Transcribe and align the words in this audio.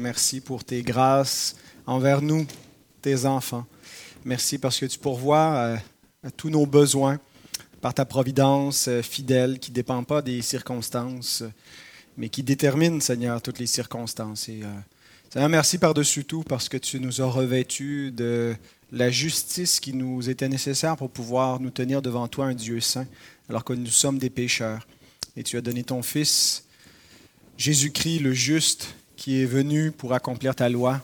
Merci 0.00 0.40
pour 0.40 0.64
tes 0.64 0.82
grâces 0.82 1.54
envers 1.86 2.22
nous, 2.22 2.44
tes 3.02 3.24
enfants. 3.24 3.66
Merci 4.24 4.58
parce 4.58 4.78
que 4.78 4.86
tu 4.86 4.98
pourvois 4.98 5.76
à, 6.24 6.30
tous 6.36 6.50
nos 6.50 6.66
besoins 6.66 7.20
par 7.80 7.94
ta 7.94 8.04
providence 8.04 8.88
euh, 8.88 9.00
fidèle 9.00 9.60
qui 9.60 9.70
ne 9.70 9.76
dépend 9.76 10.02
pas 10.02 10.22
des 10.22 10.42
circonstances, 10.42 11.44
mais 12.16 12.28
qui 12.28 12.42
détermine, 12.42 13.00
Seigneur, 13.00 13.40
toutes 13.40 13.60
les 13.60 13.66
circonstances. 13.66 14.48
Et, 14.48 14.60
euh, 14.64 14.68
Seigneur, 15.32 15.48
merci 15.48 15.78
par-dessus 15.78 16.24
tout 16.24 16.42
parce 16.42 16.68
que 16.68 16.76
tu 16.76 16.98
nous 16.98 17.22
as 17.22 17.30
revêtus 17.30 18.10
de 18.10 18.56
la 18.90 19.08
justice 19.08 19.78
qui 19.78 19.92
nous 19.92 20.28
était 20.28 20.48
nécessaire 20.48 20.96
pour 20.96 21.10
pouvoir 21.10 21.60
nous 21.60 21.70
tenir 21.70 22.02
devant 22.02 22.26
toi, 22.26 22.46
un 22.46 22.54
Dieu 22.54 22.80
saint, 22.80 23.06
alors 23.48 23.62
que 23.62 23.72
nous 23.72 23.86
sommes 23.86 24.18
des 24.18 24.30
pécheurs. 24.30 24.84
Et 25.36 25.44
tu 25.44 25.56
as 25.56 25.60
donné 25.60 25.84
ton 25.84 26.02
Fils, 26.02 26.64
Jésus-Christ, 27.56 28.18
le 28.18 28.32
juste, 28.32 28.96
qui 29.20 29.42
est 29.42 29.46
venu 29.46 29.90
pour 29.90 30.14
accomplir 30.14 30.54
ta 30.54 30.70
loi 30.70 30.98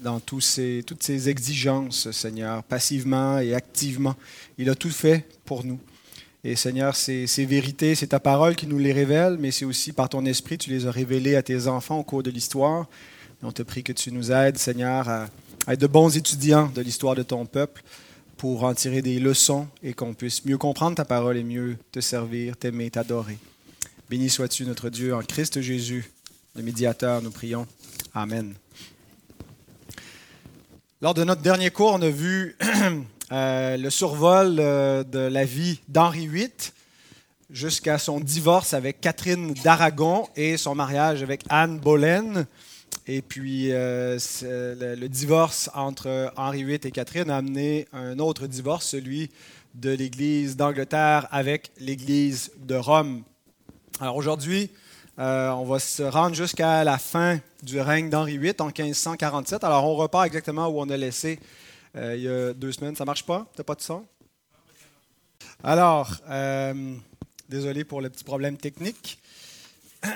dans 0.00 0.18
toutes 0.18 0.42
ces 0.42 1.28
exigences, 1.28 2.10
Seigneur, 2.10 2.64
passivement 2.64 3.38
et 3.38 3.54
activement. 3.54 4.16
Il 4.58 4.68
a 4.70 4.74
tout 4.74 4.90
fait 4.90 5.24
pour 5.44 5.64
nous. 5.64 5.78
Et 6.42 6.56
Seigneur, 6.56 6.96
ces, 6.96 7.28
ces 7.28 7.44
vérités, 7.44 7.94
c'est 7.94 8.08
ta 8.08 8.18
parole 8.18 8.56
qui 8.56 8.66
nous 8.66 8.80
les 8.80 8.92
révèle, 8.92 9.36
mais 9.38 9.52
c'est 9.52 9.64
aussi 9.64 9.92
par 9.92 10.08
ton 10.08 10.26
esprit, 10.26 10.58
tu 10.58 10.68
les 10.70 10.84
as 10.88 10.90
révélées 10.90 11.36
à 11.36 11.44
tes 11.44 11.68
enfants 11.68 12.00
au 12.00 12.02
cours 12.02 12.24
de 12.24 12.30
l'histoire. 12.32 12.88
On 13.40 13.52
te 13.52 13.62
prie 13.62 13.84
que 13.84 13.92
tu 13.92 14.10
nous 14.10 14.32
aides, 14.32 14.58
Seigneur, 14.58 15.08
à, 15.08 15.28
être 15.68 15.80
de 15.80 15.86
bons 15.86 16.16
étudiants 16.16 16.72
de 16.74 16.80
l'histoire 16.80 17.14
de 17.14 17.22
ton 17.22 17.46
peuple 17.46 17.84
pour 18.36 18.64
en 18.64 18.74
tirer 18.74 19.00
des 19.00 19.20
leçons 19.20 19.68
et 19.84 19.92
qu'on 19.92 20.12
puisse 20.14 20.44
mieux 20.44 20.58
comprendre 20.58 20.96
ta 20.96 21.04
parole 21.04 21.36
et 21.36 21.44
mieux 21.44 21.76
te 21.92 22.00
servir, 22.00 22.56
t'aimer, 22.56 22.90
t'adorer. 22.90 23.38
Béni 24.08 24.28
sois-tu, 24.28 24.66
notre 24.66 24.90
Dieu, 24.90 25.14
en 25.14 25.22
Christ 25.22 25.60
Jésus, 25.60 26.10
le 26.54 26.62
médiateur, 26.62 27.22
nous 27.22 27.30
prions. 27.30 27.66
Amen. 28.14 28.54
Lors 31.00 31.14
de 31.14 31.24
notre 31.24 31.42
dernier 31.42 31.70
cours, 31.70 31.92
on 31.94 32.02
a 32.02 32.10
vu 32.10 32.56
euh, 33.32 33.76
le 33.76 33.90
survol 33.90 34.56
euh, 34.58 35.04
de 35.04 35.20
la 35.20 35.44
vie 35.44 35.80
d'Henri 35.88 36.26
VIII 36.26 36.50
jusqu'à 37.50 37.98
son 37.98 38.20
divorce 38.20 38.74
avec 38.74 39.00
Catherine 39.00 39.54
d'Aragon 39.64 40.28
et 40.36 40.56
son 40.56 40.74
mariage 40.74 41.22
avec 41.22 41.42
Anne 41.48 41.78
Boleyn. 41.78 42.46
Et 43.06 43.22
puis, 43.22 43.72
euh, 43.72 44.18
le, 44.42 45.08
divorce 45.08 45.70
entre 45.74 46.32
Henri 46.36 46.64
VIII 46.64 46.80
et 46.84 46.90
Catherine 46.90 47.30
a 47.30 47.36
amené 47.36 47.86
un 47.92 48.18
autre 48.18 48.46
divorce, 48.46 48.86
celui 48.86 49.30
de 49.74 49.90
l'Église 49.90 50.56
d'Angleterre 50.56 51.28
avec 51.30 51.70
l'Église 51.78 52.50
de 52.58 52.74
Rome. 52.74 53.22
Alors 54.00 54.16
aujourd'hui, 54.16 54.70
euh, 55.20 55.50
on 55.50 55.64
va 55.64 55.78
se 55.78 56.02
rendre 56.02 56.34
jusqu'à 56.34 56.82
la 56.82 56.98
fin 56.98 57.38
du 57.62 57.80
règne 57.80 58.10
d'Henri 58.10 58.38
VIII 58.38 58.54
en 58.60 58.66
1547. 58.66 59.62
Alors 59.64 59.84
on 59.84 59.94
repart 59.94 60.26
exactement 60.26 60.68
où 60.68 60.80
on 60.80 60.88
a 60.88 60.96
laissé 60.96 61.38
euh, 61.96 62.16
il 62.16 62.22
y 62.22 62.28
a 62.28 62.52
deux 62.54 62.72
semaines. 62.72 62.96
Ça 62.96 63.04
marche 63.04 63.24
pas? 63.24 63.46
T'as 63.54 63.62
pas 63.62 63.74
de 63.74 63.82
son? 63.82 64.04
Alors, 65.62 66.16
désolé 67.48 67.84
pour 67.84 68.00
le 68.00 68.08
petit 68.08 68.24
problème 68.24 68.56
technique. 68.56 69.18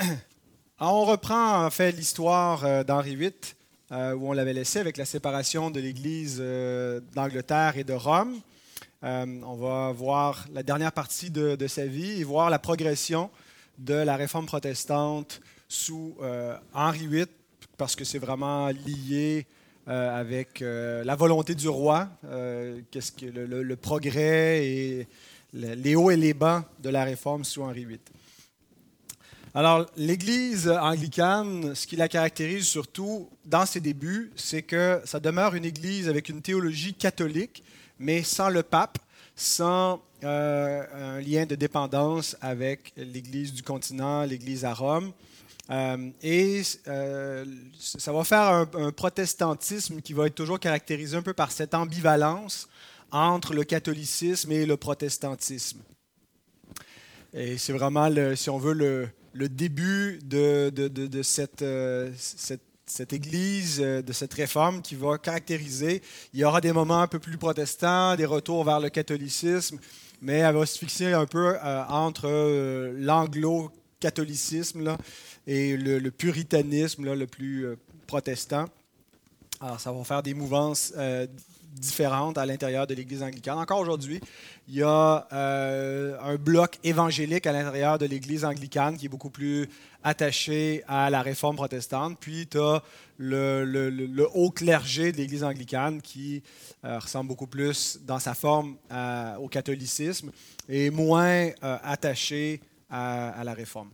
on 0.81 1.05
reprend 1.05 1.65
en 1.65 1.71
fait 1.71 1.93
l'histoire 1.93 2.65
euh, 2.65 2.85
d'Henri 2.85 3.17
VIII, 3.17 3.33
euh, 3.93 4.15
où 4.15 4.29
on 4.29 4.33
l'avait 4.33 4.53
laissé 4.53 4.79
avec 4.79 4.97
la 4.97 5.05
séparation 5.05 5.71
de 5.71 5.81
l'Église 5.81 6.39
euh, 6.41 7.01
d'Angleterre 7.15 7.77
et 7.77 7.85
de 7.85 7.93
Rome. 7.93 8.41
on 9.03 9.55
va 9.57 9.93
voir 9.93 10.47
la 10.53 10.63
dernière 10.63 10.93
partie 10.93 11.31
de, 11.31 11.67
sa 11.67 11.87
vie 11.87 12.21
et 12.21 12.25
voir 12.25 12.51
la 12.51 12.59
progression 12.59 13.31
de 13.79 13.95
la 13.95 14.17
réforme 14.17 14.47
protestante 14.47 15.41
sous 15.69 16.17
Henri 16.73 17.07
VIII, 17.07 17.27
parce 17.77 17.97
que 17.97 18.05
c'est 18.05 18.19
vraiment 18.19 18.69
lié 18.69 19.47
avec 19.87 20.61
la 20.61 21.17
volonté 21.17 21.55
du 21.55 21.69
roi, 21.69 22.09
qu'est-ce 22.91 23.13
que 23.13 23.27
le, 23.27 23.63
le, 23.63 23.77
progrès 23.77 24.67
et 24.67 25.09
les 25.53 25.97
hauts 25.97 26.11
et 26.11 26.17
les 26.17 26.35
bas 26.35 26.69
de 26.81 26.91
la 26.91 27.05
réforme 27.05 27.45
sous 27.45 27.63
Henri 27.63 27.85
VIII. 27.85 28.01
Alors, 29.57 29.87
l'Église 29.97 30.69
anglicane, 30.69 31.77
ce 31.77 31.87
qui 31.87 31.95
la 31.95 32.09
caractérise 32.09 32.67
surtout 32.67 33.31
dans 33.45 33.65
ses 33.65 33.79
débuts, 33.79 34.33
c'est 34.35 34.63
que 34.63 35.01
ça 35.05 35.21
demeure 35.21 35.55
une 35.55 35.65
Église 35.65 36.09
avec 36.09 36.29
une 36.29 36.43
théologie 36.43 36.93
catholique, 36.93 37.63
mais 38.01 38.25
sans 38.25 38.49
le 38.49 38.65
pape, 38.65 38.99
sans 39.37 40.03
un 40.25 41.21
lien 41.21 41.47
de 41.47 41.55
dépendance 41.55 42.37
avec 42.41 42.93
l'Église 42.97 43.53
du 43.53 43.63
continent, 43.63 44.25
l'Église 44.25 44.65
à 44.65 44.75
Rome. 44.75 45.13
Euh, 45.71 46.11
et 46.23 46.63
euh, 46.89 47.45
ça 47.79 48.13
va 48.13 48.23
faire 48.25 48.67
un, 48.75 48.93
protestantisme 48.93 50.03
qui 50.03 50.13
va 50.13 50.27
être 50.27 50.35
toujours 50.35 50.61
caractérisé 50.61 51.17
un 51.17 51.23
peu 51.23 51.33
par 51.33 51.51
cette 51.51 51.75
ambivalence 51.75 52.69
entre 53.11 53.55
le 53.55 53.65
catholicisme 53.65 54.53
et 54.53 54.67
le 54.67 54.77
protestantisme. 54.77 55.79
Et 57.33 57.57
c'est 57.59 57.73
vraiment, 57.73 58.09
si 58.37 58.51
on 58.51 58.59
veut, 58.59 58.75
le, 58.75 59.49
début 59.49 60.21
de, 60.23 60.71
euh, 61.63 62.13
cette, 62.87 63.13
Église, 63.13 63.81
euh, 63.81 64.03
de 64.03 64.13
cette 64.13 64.35
réforme 64.35 64.83
qui 64.83 64.95
va 64.97 65.17
caractériser. 65.17 66.03
Il 66.35 66.41
y 66.41 66.45
aura 66.45 66.61
des 66.61 66.73
moments 66.73 67.01
un 67.01 67.09
peu 67.09 67.19
plus 67.19 67.39
protestants, 67.39 68.17
des 68.17 68.27
retours 68.27 68.65
vers 68.65 68.81
le 68.81 68.91
catholicisme, 68.91 69.79
mais 70.25 70.39
elle 70.39 70.55
va 70.55 70.67
se 70.67 70.79
fixer 70.79 71.13
un 71.13 71.27
peu 71.27 71.55
euh, 71.55 71.85
entre 71.89 72.91
l'anglo-catholicisme 72.99 74.97
et 75.47 75.77
le, 75.77 76.11
puritanisme 76.11 77.15
le 77.15 77.27
plus 77.27 77.67
protestant. 78.07 78.65
Alors, 79.61 79.79
ça 79.79 79.93
va 79.93 80.03
faire 80.03 80.23
des 80.23 80.35
mouvances 80.35 80.93
différentes 81.75 82.39
à 82.39 82.47
l'intérieur 82.47 82.87
de 82.87 82.95
l'Église 82.95 83.23
anglicane. 83.23 83.59
Encore 83.59 83.81
aujourd'hui, 83.81 84.21
il 84.69 84.77
y 84.77 84.83
a 84.83 85.27
euh, 85.33 86.17
un 86.23 86.37
bloc 86.37 86.79
évangélique 86.85 87.47
à 87.47 87.53
l'intérieur 87.53 87.99
de 87.99 88.07
l'Église 88.07 88.45
anglicane 88.45 88.97
qui 88.97 89.07
est 89.07 89.09
beaucoup 89.09 89.31
plus 89.31 89.69
attaché 90.03 90.83
à 90.89 91.11
la 91.11 91.23
réforme 91.23 91.57
protestante. 91.57 92.19
Puis 92.21 92.47
tu 92.47 92.59
as 92.59 92.83
le, 93.19 94.27
haut 94.35 94.51
clergé 94.51 95.13
de 95.13 95.19
l'Église 95.19 95.45
anglicane 95.45 96.01
qui 96.01 96.43
euh, 96.85 96.99
ressemble 96.99 97.29
beaucoup 97.29 97.47
plus 97.47 97.99
dans 98.07 98.19
sa 98.19 98.35
forme 98.35 98.77
au 99.41 99.49
catholicisme 99.49 100.31
et 100.69 100.91
moins 100.91 101.49
euh, 101.63 101.79
attaché 101.83 102.61
à, 102.91 103.43
la 103.43 103.55
réforme. 103.55 103.91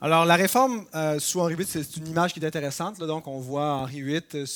Alors, 0.00 0.24
la 0.24 0.36
réforme 0.36 0.86
sous 1.18 1.40
Henri 1.40 1.54
VIII, 1.54 1.66
c'est 1.66 1.96
une 1.96 2.08
image 2.08 2.32
qui 2.32 2.40
est 2.40 2.46
intéressante. 2.46 2.98
donc, 2.98 3.26
on 3.26 3.40
voit 3.40 3.74
Henri 3.74 4.02
VIII 4.02 4.46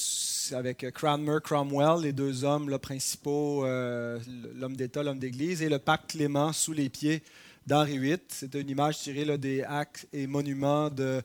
avec 0.53 0.87
Cranmer, 0.93 1.39
Cromwell, 1.43 2.03
les 2.03 2.13
deux 2.13 2.45
hommes 2.45 2.79
principaux, 2.79 3.65
euh, 3.65 4.19
l'homme 4.55 4.77
d'État, 4.77 5.03
l'homme 5.03 5.19
d'Église, 5.19 5.63
et 5.63 5.69
le 5.69 5.79
pape 5.79 6.07
Clément 6.09 6.53
sous 6.53 6.73
les 6.73 6.89
pieds 6.89 7.23
d'Henri 7.67 7.99
VIII. 7.99 8.19
C'est 8.29 8.55
une 8.55 8.69
image 8.69 8.99
tirée 8.99 9.39
des 9.39 9.63
actes 9.63 10.07
et 10.13 10.27
monuments 10.27 10.91
euh, 10.99 11.21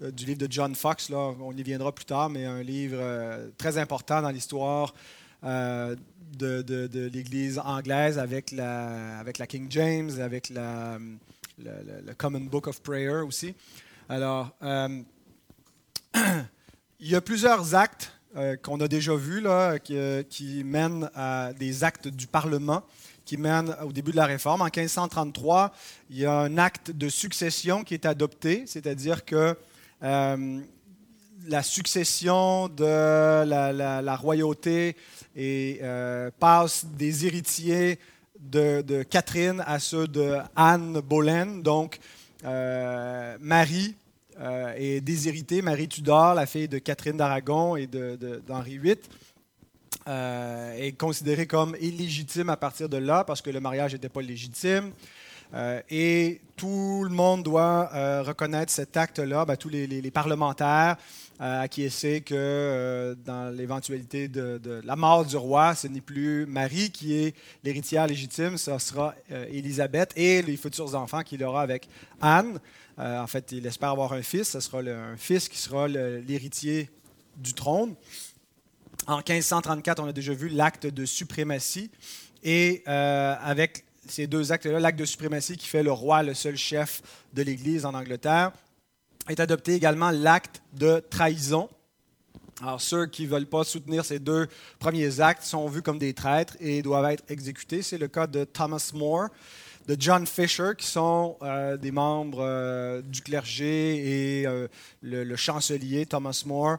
du 0.00 0.26
livre 0.26 0.38
de 0.38 0.48
John 0.50 0.74
Fox. 0.74 1.08
Là, 1.10 1.34
on 1.40 1.52
y 1.56 1.62
viendra 1.62 1.92
plus 1.92 2.04
tard, 2.04 2.30
mais 2.30 2.44
un 2.44 2.62
livre 2.62 2.98
euh, 2.98 3.48
très 3.56 3.78
important 3.78 4.22
dans 4.22 4.30
l'histoire 4.30 4.94
de, 5.42 5.96
l'Église 7.12 7.58
anglaise 7.58 8.18
avec 8.18 8.50
la, 8.50 9.22
King 9.48 9.66
James, 9.70 10.10
avec 10.20 10.50
la, 10.50 10.98
le, 11.58 12.12
Common 12.16 12.40
Book 12.40 12.66
of 12.66 12.82
Prayer 12.82 13.22
aussi. 13.26 13.54
Alors, 14.08 14.54
il 17.00 17.08
y 17.08 17.14
a 17.14 17.20
plusieurs 17.20 17.74
actes 17.74 18.17
euh, 18.36 18.56
qu'on 18.56 18.78
a 18.80 18.88
déjà 18.88 19.14
vu, 19.14 19.40
là, 19.40 19.78
qui, 19.78 19.96
euh, 19.96 20.22
mène 20.62 21.08
à 21.14 21.52
des 21.58 21.82
actes 21.82 22.08
du 22.08 22.26
Parlement, 22.26 22.82
qui 23.24 23.38
mènent 23.38 23.74
au 23.82 23.90
début 23.90 24.10
de 24.10 24.16
la 24.16 24.26
réforme. 24.26 24.60
En 24.60 24.66
1533, 24.66 25.72
il 26.10 26.18
y 26.18 26.26
a 26.26 26.32
un 26.32 26.58
acte 26.58 26.90
de 26.90 27.08
succession 27.08 27.84
qui 27.84 27.94
est 27.94 28.04
adopté, 28.04 28.64
c'est-à-dire 28.66 29.24
que 29.24 29.56
euh, 30.02 30.60
la 31.46 31.62
succession 31.62 32.68
de 32.68 33.44
la, 33.44 34.16
royauté 34.16 34.96
et, 35.34 35.80
passe 36.38 36.84
des 36.84 37.24
héritiers 37.24 37.98
de, 38.38 38.82
de, 38.82 39.04
Catherine 39.04 39.64
à 39.66 39.78
ceux 39.78 40.06
de 40.06 40.36
Anne 40.54 41.00
Boleyn. 41.00 41.62
Donc, 41.62 41.98
Marie 42.44 43.94
euh, 44.40 44.74
et 44.76 45.00
déshéritée, 45.00 45.62
Marie 45.62 45.88
Tudor, 45.88 46.34
la 46.34 46.46
fille 46.46 46.68
de 46.68 46.78
Catherine 46.78 47.16
d'Aragon 47.16 47.76
et 47.76 47.86
d'Henri 47.86 48.78
VIII, 48.78 48.96
euh, 50.06 50.72
est 50.78 50.92
considérée 50.92 51.46
comme 51.46 51.76
illégitime 51.80 52.48
à 52.48 52.56
partir 52.56 52.88
de 52.88 52.96
là 52.96 53.24
parce 53.24 53.42
que 53.42 53.50
le 53.50 53.60
mariage 53.60 53.92
n'était 53.92 54.08
pas 54.08 54.22
légitime. 54.22 54.92
et 55.90 56.40
tout 56.56 57.04
le 57.04 57.10
monde 57.10 57.42
doit 57.42 58.22
reconnaître 58.22 58.70
cet 58.70 58.96
acte-là, 58.96 59.44
ben, 59.44 59.56
tous 59.56 59.70
les 59.70 60.10
parlementaires, 60.10 60.96
acquiescer 61.38 62.20
que 62.20 63.16
dans 63.24 63.54
l'éventualité 63.54 64.28
de, 64.28 64.80
la 64.84 64.96
mort 64.96 65.24
du 65.24 65.36
roi, 65.36 65.74
ce 65.74 65.86
n'est 65.86 66.00
plus 66.00 66.46
Marie 66.46 66.90
qui 66.90 67.14
est 67.14 67.34
l'héritière 67.62 68.06
légitime, 68.06 68.58
ce 68.58 68.76
sera 68.78 69.14
Élisabeth 69.50 70.12
et 70.16 70.42
les 70.42 70.56
futurs 70.56 70.94
enfants 70.94 71.22
qu'il 71.22 71.44
aura 71.44 71.62
avec 71.62 71.88
Anne. 72.20 72.58
en 72.98 73.26
fait, 73.26 73.52
il 73.52 73.66
espère 73.66 73.90
avoir 73.90 74.12
un 74.12 74.22
fils, 74.22 74.48
ce 74.50 74.60
sera 74.60 74.80
un 74.80 75.16
fils 75.16 75.48
qui 75.48 75.58
sera 75.58 75.86
l'héritier 75.86 76.90
du 77.36 77.54
trône. 77.54 77.94
En 79.06 79.18
1534, 79.18 80.00
on 80.00 80.08
a 80.08 80.12
déjà 80.12 80.34
vu 80.34 80.48
l'acte 80.48 80.86
de 80.86 81.04
suprématie. 81.06 81.90
Et 82.42 82.82
euh, 82.86 83.34
avec 83.42 83.84
ces 84.06 84.26
deux 84.26 84.52
actes-là, 84.52 84.80
l'acte 84.80 84.98
de 84.98 85.04
suprématie 85.04 85.56
qui 85.56 85.66
fait 85.66 85.82
le 85.82 85.92
roi 85.92 86.22
le 86.22 86.34
seul 86.34 86.56
chef 86.56 87.02
de 87.32 87.42
l'Église 87.42 87.84
en 87.84 87.94
Angleterre, 87.94 88.52
est 89.28 89.40
adopté 89.40 89.74
également 89.74 90.10
l'acte 90.10 90.62
de 90.72 91.02
trahison. 91.10 91.68
Alors 92.60 92.80
ceux 92.80 93.06
qui 93.06 93.24
ne 93.24 93.28
veulent 93.28 93.46
pas 93.46 93.62
soutenir 93.62 94.04
ces 94.04 94.18
deux 94.18 94.48
premiers 94.78 95.20
actes 95.20 95.44
sont 95.44 95.68
vus 95.68 95.82
comme 95.82 95.98
des 95.98 96.12
traîtres 96.12 96.56
et 96.60 96.82
doivent 96.82 97.12
être 97.12 97.24
exécutés. 97.28 97.82
C'est 97.82 97.98
le 97.98 98.08
cas 98.08 98.26
de 98.26 98.44
Thomas 98.44 98.90
More, 98.94 99.28
de 99.86 99.96
John 99.98 100.26
Fisher, 100.26 100.72
qui 100.76 100.86
sont 100.86 101.36
euh, 101.42 101.76
des 101.76 101.92
membres 101.92 102.42
euh, 102.42 103.00
du 103.02 103.22
clergé 103.22 104.40
et 104.40 104.46
le, 105.02 105.36
chancelier 105.36 106.04
Thomas 106.06 106.42
More, 106.46 106.78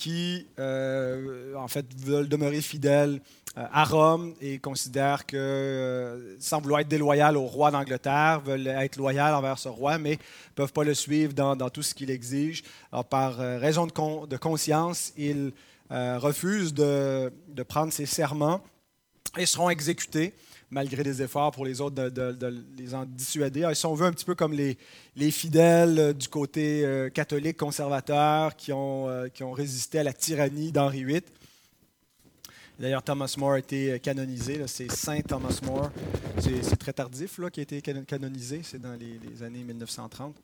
qui, 0.00 0.46
euh, 0.58 1.54
en 1.56 1.68
fait, 1.68 1.84
veulent 1.94 2.28
demeurer 2.28 2.62
fidèles 2.62 3.20
euh, 3.58 3.66
à 3.70 3.84
Rome 3.84 4.34
et 4.40 4.58
considèrent 4.58 5.26
que, 5.26 5.36
euh, 5.36 6.36
sans 6.40 6.62
vouloir 6.62 6.80
être 6.80 6.88
déloyal 6.88 7.36
au 7.36 7.44
roi 7.44 7.70
d'Angleterre, 7.70 8.40
veulent 8.40 8.66
être 8.66 8.96
loyaux 8.96 9.20
envers 9.20 9.58
ce 9.58 9.68
roi, 9.68 9.98
mais 9.98 10.12
ne 10.12 10.54
peuvent 10.54 10.72
pas 10.72 10.84
le 10.84 10.94
suivre 10.94 11.34
dans, 11.34 11.68
tout 11.68 11.82
ce 11.82 11.94
qu'il 11.94 12.10
exige. 12.10 12.62
Alors, 12.92 13.04
par 13.04 13.36
raison 13.36 13.86
de, 13.86 14.26
de, 14.26 14.36
conscience, 14.38 15.12
ils 15.18 15.52
refusent 15.90 16.72
de, 16.72 17.30
de, 17.48 17.62
prendre 17.62 17.92
ces 17.92 18.06
serments 18.06 18.62
et 19.36 19.44
seront 19.44 19.68
exécutés 19.68 20.32
malgré 20.70 21.02
des 21.02 21.22
efforts 21.22 21.50
pour 21.50 21.64
les 21.64 21.80
autres 21.80 21.96
de, 22.10 22.64
les 22.78 22.94
en 22.94 23.04
dissuader. 23.04 23.66
Ils 23.68 23.76
sont 23.76 23.94
vus 23.94 24.04
un 24.04 24.12
petit 24.12 24.24
peu 24.24 24.34
comme 24.34 24.52
les, 24.52 24.78
les 25.16 25.30
fidèles 25.30 25.98
euh, 25.98 26.12
du 26.12 26.28
côté 26.28 26.84
euh, 26.84 27.10
catholique 27.10 27.56
conservateur 27.56 28.56
qui 28.56 28.72
ont, 28.72 29.08
euh, 29.08 29.28
qui 29.28 29.42
ont 29.42 29.52
résisté 29.52 29.98
à 29.98 30.04
la 30.04 30.12
tyrannie 30.12 30.72
d'Henri 30.72 31.04
VIII. 31.04 31.22
D'ailleurs, 32.78 33.02
Thomas 33.02 33.34
More 33.36 33.52
a 33.52 33.58
été 33.58 34.00
canonisé. 34.00 34.62
C'est 34.66 34.90
Saint 34.90 35.20
Thomas 35.20 35.58
More. 35.64 35.90
C'est 36.38 36.76
très 36.78 36.94
tardif 36.94 37.38
qui 37.52 37.60
a 37.60 37.62
été 37.62 37.82
canonisé. 37.82 38.62
C'est 38.62 38.80
dans 38.80 38.94
les, 38.94 39.42
années 39.42 39.64
1930. 39.64 40.34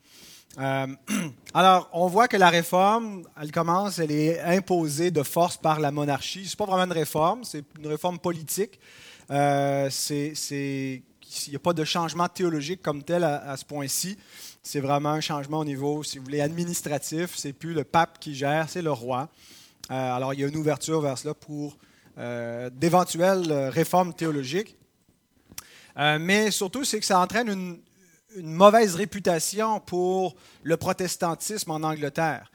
alors, 1.55 1.89
on 1.93 2.05
voit 2.05 2.27
que 2.27 2.37
la 2.37 2.51
réforme, 2.51 3.23
elle 3.41 3.51
commence, 3.51 3.97
elle 3.97 4.11
est 4.11 4.39
imposée 4.39 5.09
de 5.09 5.23
force 5.23 5.57
par 5.57 5.79
la 5.79 5.89
monarchie. 5.89 6.45
Ce 6.45 6.51
n'est 6.51 6.57
pas 6.57 6.65
vraiment 6.65 6.85
une 6.85 6.91
réforme, 6.91 7.43
c'est 7.43 7.63
une 7.79 7.87
réforme 7.87 8.19
politique. 8.19 8.79
Euh, 9.31 9.89
il 10.09 11.01
n'y 11.49 11.55
a 11.55 11.59
pas 11.59 11.73
de 11.73 11.83
changement 11.83 12.27
théologique 12.27 12.81
comme 12.81 13.03
tel 13.03 13.23
à, 13.23 13.55
ce 13.57 13.65
point-ci. 13.65 14.17
C'est 14.63 14.79
vraiment 14.79 15.09
un 15.09 15.21
changement 15.21 15.59
au 15.59 15.65
niveau, 15.65 16.03
si 16.03 16.17
vous 16.17 16.25
voulez, 16.25 16.41
administratif. 16.41 17.35
C'est 17.35 17.53
plus 17.53 17.73
le 17.73 17.83
pape 17.83 18.19
qui 18.19 18.35
gère, 18.35 18.69
c'est 18.69 18.81
le 18.81 18.91
roi. 18.91 19.29
Euh, 19.91 20.15
alors, 20.15 20.33
il 20.33 20.39
y 20.39 20.43
a 20.43 20.47
une 20.47 20.55
ouverture 20.55 21.01
vers 21.01 21.17
cela 21.17 21.33
pour 21.33 21.77
euh, 22.17 22.69
d'éventuelles 22.69 23.51
réformes 23.69 24.13
théologiques. 24.13 24.75
mais 25.97 26.51
surtout, 26.51 26.83
c'est 26.83 26.99
que 26.99 27.05
ça 27.05 27.19
entraîne 27.19 27.49
une, 27.49 27.79
une, 28.35 28.53
mauvaise 28.53 28.95
réputation 28.95 29.79
pour 29.79 30.35
le 30.63 30.77
protestantisme 30.77 31.71
en 31.71 31.83
Angleterre. 31.83 32.51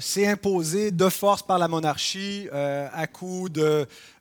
C'est 0.00 0.26
imposé 0.26 0.90
de 0.90 1.08
force 1.08 1.42
par 1.42 1.58
la 1.58 1.68
monarchie 1.68 2.48
à 2.52 3.06
coup 3.06 3.48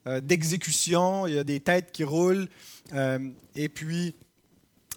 euh, 0.10 0.22
d'exécution, 0.22 1.28
il 1.28 1.36
y 1.36 1.40
a 1.40 1.44
des 1.44 1.60
têtes 1.60 1.92
qui 1.92 2.04
roulent. 2.04 2.48
Euh, 2.94 3.20
et 3.56 3.70
puis, 3.70 4.16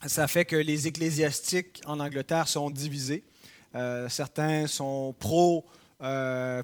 ça 0.07 0.27
fait 0.27 0.45
que 0.45 0.57
les 0.57 0.87
ecclésiastiques 0.87 1.83
en 1.87 2.01
Angleterre 2.01 2.49
sont 2.49 2.71
divisés. 2.71 3.25
Euh, 3.75 4.09
certains 4.09 4.67
sont 4.67 5.15
pro 5.19 5.67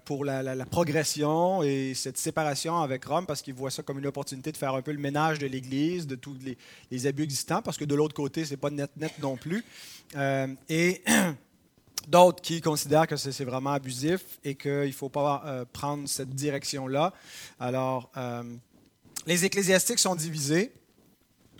pour 0.04 0.24
la, 0.24 0.66
progression 0.68 1.62
et 1.62 1.92
cette 1.94 2.18
séparation 2.18 2.82
avec 2.82 3.04
Rome 3.04 3.24
parce 3.24 3.40
qu'ils 3.40 3.54
voient 3.54 3.70
ça 3.70 3.84
comme 3.84 4.00
une 4.00 4.06
opportunité 4.08 4.50
de 4.50 4.56
faire 4.56 4.74
un 4.74 4.82
peu 4.82 4.90
le 4.90 4.98
ménage 4.98 5.38
de 5.38 5.46
l'Église, 5.46 6.08
de 6.08 6.16
tous 6.16 6.36
les, 6.90 7.06
abus 7.06 7.22
existants, 7.22 7.62
parce 7.62 7.76
que 7.76 7.84
de 7.84 7.94
l'autre 7.94 8.14
côté, 8.14 8.44
ce 8.44 8.50
n'est 8.50 8.56
pas 8.56 8.70
net 8.70 8.90
net 8.96 9.12
non 9.20 9.36
plus. 9.36 9.64
et 10.68 11.04
d'autres 12.08 12.40
qui 12.40 12.60
considèrent 12.60 13.06
que 13.06 13.16
c'est 13.16 13.44
vraiment 13.44 13.72
abusif 13.72 14.22
et 14.42 14.54
qu'il 14.54 14.86
ne 14.86 14.92
faut 14.92 15.10
pas 15.10 15.42
euh, 15.44 15.64
prendre 15.70 16.08
cette 16.08 16.30
direction-là. 16.30 17.12
Alors, 17.60 18.10
euh, 18.16 18.42
les 19.26 19.44
ecclésiastiques 19.44 19.98
sont 19.98 20.14
divisés 20.14 20.72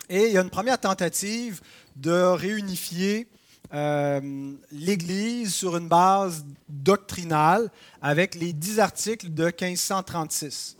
et 0.09 0.25
il 0.25 0.33
y 0.33 0.37
a 0.37 0.41
une 0.41 0.49
première 0.49 0.79
tentative 0.79 1.61
de 1.95 2.11
réunifier 2.11 3.27
euh, 3.73 4.53
l'Église 4.71 5.53
sur 5.53 5.77
une 5.77 5.87
base 5.87 6.43
doctrinale 6.67 7.69
avec 8.01 8.33
les 8.33 8.51
dix 8.51 8.79
articles 8.79 9.31
de 9.31 9.45
1536. 9.45 10.77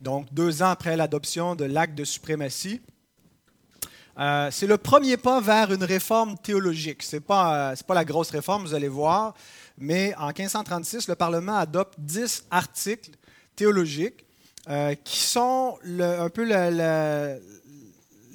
Donc, 0.00 0.34
deux 0.34 0.62
ans 0.62 0.70
après 0.70 0.96
l'adoption 0.96 1.54
de 1.54 1.64
l'acte 1.64 1.94
de 1.94 2.04
suprématie. 2.04 2.80
Euh, 4.18 4.50
c'est 4.50 4.66
le 4.66 4.76
premier 4.76 5.16
pas 5.16 5.40
vers 5.40 5.72
une 5.72 5.84
réforme 5.84 6.36
théologique. 6.36 7.02
Ce 7.02 7.16
n'est 7.16 7.20
pas, 7.20 7.72
euh, 7.72 7.76
pas 7.86 7.94
la 7.94 8.04
grosse 8.04 8.30
réforme, 8.30 8.62
vous 8.62 8.74
allez 8.74 8.88
voir, 8.88 9.34
mais 9.78 10.14
en 10.16 10.26
1536, 10.28 11.08
le 11.08 11.14
Parlement 11.14 11.56
adopte 11.56 11.94
dix 11.98 12.44
articles 12.50 13.12
théologiques 13.56 14.26
euh, 14.68 14.94
qui 15.02 15.18
sont 15.18 15.78
un 15.84 16.28
peu 16.28 16.46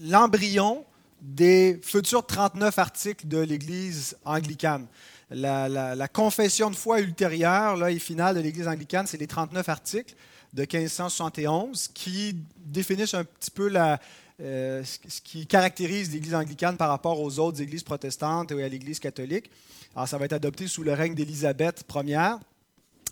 l'embryon 0.02 0.84
des 1.22 1.80
futurs 1.84 2.26
39 2.26 2.80
articles 2.80 3.28
de 3.28 3.40
l'Église 3.40 4.18
anglicane. 4.26 4.88
La, 5.30 6.08
confession 6.08 6.70
de 6.72 6.76
foi 6.76 7.02
ultérieure 7.02 7.76
là, 7.76 7.92
et 7.92 8.00
finale 8.00 8.36
de 8.36 8.42
l'Église 8.42 8.68
anglicane, 8.68 9.06
c'est 9.08 9.18
les 9.18 9.28
39 9.28 9.70
articles 9.70 10.16
de 10.54 10.62
1571 10.62 11.90
qui 11.90 12.36
définissent 12.66 13.14
un 13.14 13.26
petit 13.26 13.52
peu 13.52 13.68
la, 13.68 14.00
euh, 14.40 14.84
ce 14.84 15.20
qui 15.22 15.48
caractérise 15.48 16.12
l'Église 16.12 16.36
anglicane 16.36 16.78
par 16.78 16.90
rapport 16.90 17.20
aux 17.20 17.40
autres 17.40 17.60
églises 17.60 17.82
protestantes 17.82 18.52
et 18.52 18.64
à 18.64 18.70
l'Église 18.70 19.00
catholique. 19.00 19.50
Alors, 19.96 20.08
ça 20.08 20.20
va 20.20 20.26
être 20.26 20.34
adopté 20.34 20.68
sous 20.68 20.84
le 20.84 20.94
règne 20.94 21.16
d'Élisabeth 21.16 21.84
Ier. 22.06 22.36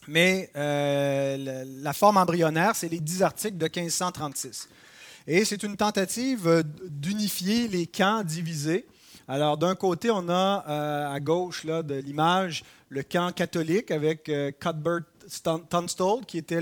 Mais 0.08 0.52
euh, 0.56 1.66
la 1.82 1.94
forme 1.94 2.18
embryonnaire, 2.18 2.76
c'est 2.76 2.90
les 2.90 3.00
dix 3.00 3.24
articles 3.24 3.58
de 3.58 3.66
1536. 3.66 4.70
Et 5.26 5.46
c'est 5.46 5.64
une 5.64 5.76
tentative 5.76 6.64
d'unifier 6.84 7.68
les 7.70 7.88
camps 7.88 8.24
divisés. 8.24 8.86
Alors, 9.28 9.58
d'un 9.58 9.74
côté, 9.74 10.12
on 10.12 10.30
a 10.30 10.64
euh, 10.68 11.12
à 11.12 11.20
gauche 11.20 11.64
là, 11.64 11.82
de 11.82 11.96
l'image 11.96 12.64
le 12.90 13.02
camp 13.02 13.34
catholique 13.34 13.90
avec 13.90 14.32
Cuthbert 14.60 15.02
Tunstall, 15.72 16.24
qui 16.28 16.38
était 16.38 16.62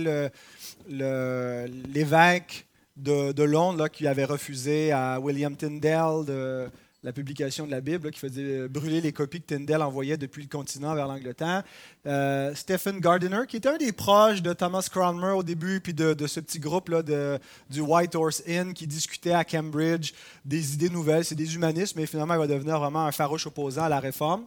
l'évêque 0.88 2.66
de, 2.96 3.44
Londres 3.44 3.88
qui 3.88 4.08
avait 4.08 4.26
refusé 4.26 4.92
à 4.92 5.20
William 5.20 5.56
Tyndale 5.56 6.70
la 7.04 7.12
publication 7.12 7.66
de 7.66 7.72
la 7.72 7.82
Bible, 7.82 8.12
qui 8.12 8.20
faisait 8.20 8.68
brûler 8.70 9.02
les 9.02 9.12
copies 9.12 9.42
que 9.42 9.48
Tyndale 9.48 9.82
envoyait 9.82 10.18
depuis 10.18 10.42
le 10.42 10.48
continent 10.48 10.96
vers 10.96 11.08
l'Angleterre. 11.08 11.64
Euh, 12.06 12.56
Stephen 12.56 13.00
Gardiner, 13.00 13.42
qui 13.48 13.58
était 13.58 13.70
un 13.70 13.78
des 13.78 13.92
proches 13.92 14.42
de 14.42 14.54
Thomas 14.54 14.88
Cranmer 14.90 15.36
au 15.36 15.44
début, 15.44 15.82
puis 15.82 15.94
de, 15.94 16.16
ce 16.26 16.40
petit 16.40 16.60
groupe 16.60 16.90
là, 16.90 17.04
de, 17.04 17.38
du 17.70 17.82
White 17.82 18.16
Horse 18.16 18.42
Inn 18.48 18.74
qui 18.74 18.88
discutait 18.88 19.34
à 19.34 19.44
Cambridge 19.44 20.14
des 20.46 20.74
idées 20.74 20.90
nouvelles. 20.90 21.26
C'est 21.26 21.36
des 21.36 21.56
humanistes, 21.56 21.96
mais 21.98 22.06
finalement, 22.06 22.36
il 22.36 22.40
va 22.40 22.48
devenir 22.48 22.80
vraiment 22.80 23.06
un 23.06 23.12
farouche 23.12 23.48
opposant 23.48 23.84
à 23.84 23.90
la 23.90 24.00
réforme. 24.00 24.46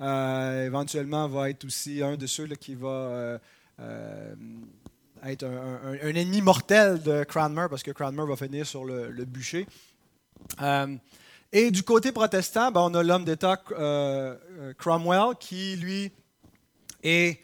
Euh, 0.00 0.66
éventuellement, 0.66 1.26
va 1.28 1.48
être 1.48 1.64
aussi 1.64 2.02
un 2.02 2.16
de 2.16 2.26
ceux 2.26 2.46
qui 2.48 2.74
va 2.74 3.38
euh, 3.80 4.34
être 5.30 5.44
un, 5.44 5.94
ennemi 6.14 6.40
mortel 6.42 7.02
de 7.02 7.24
Cranmer, 7.24 7.66
parce 7.70 7.82
que 7.82 7.90
Cranmer 7.90 8.26
va 8.26 8.36
finir 8.36 8.66
sur 8.66 8.84
le, 8.84 9.24
bûcher. 9.24 9.66
Euh, 10.60 10.96
et 11.52 11.70
du 11.70 11.82
côté 11.82 12.12
protestant, 12.12 12.70
ben, 12.70 12.80
on 12.82 12.94
a 12.94 13.02
l'homme 13.02 13.24
d'État 13.24 13.62
euh, 13.72 14.36
euh, 14.58 14.72
Cromwell, 14.74 15.36
qui, 15.38 15.76
lui, 15.76 16.12
est, 17.02 17.40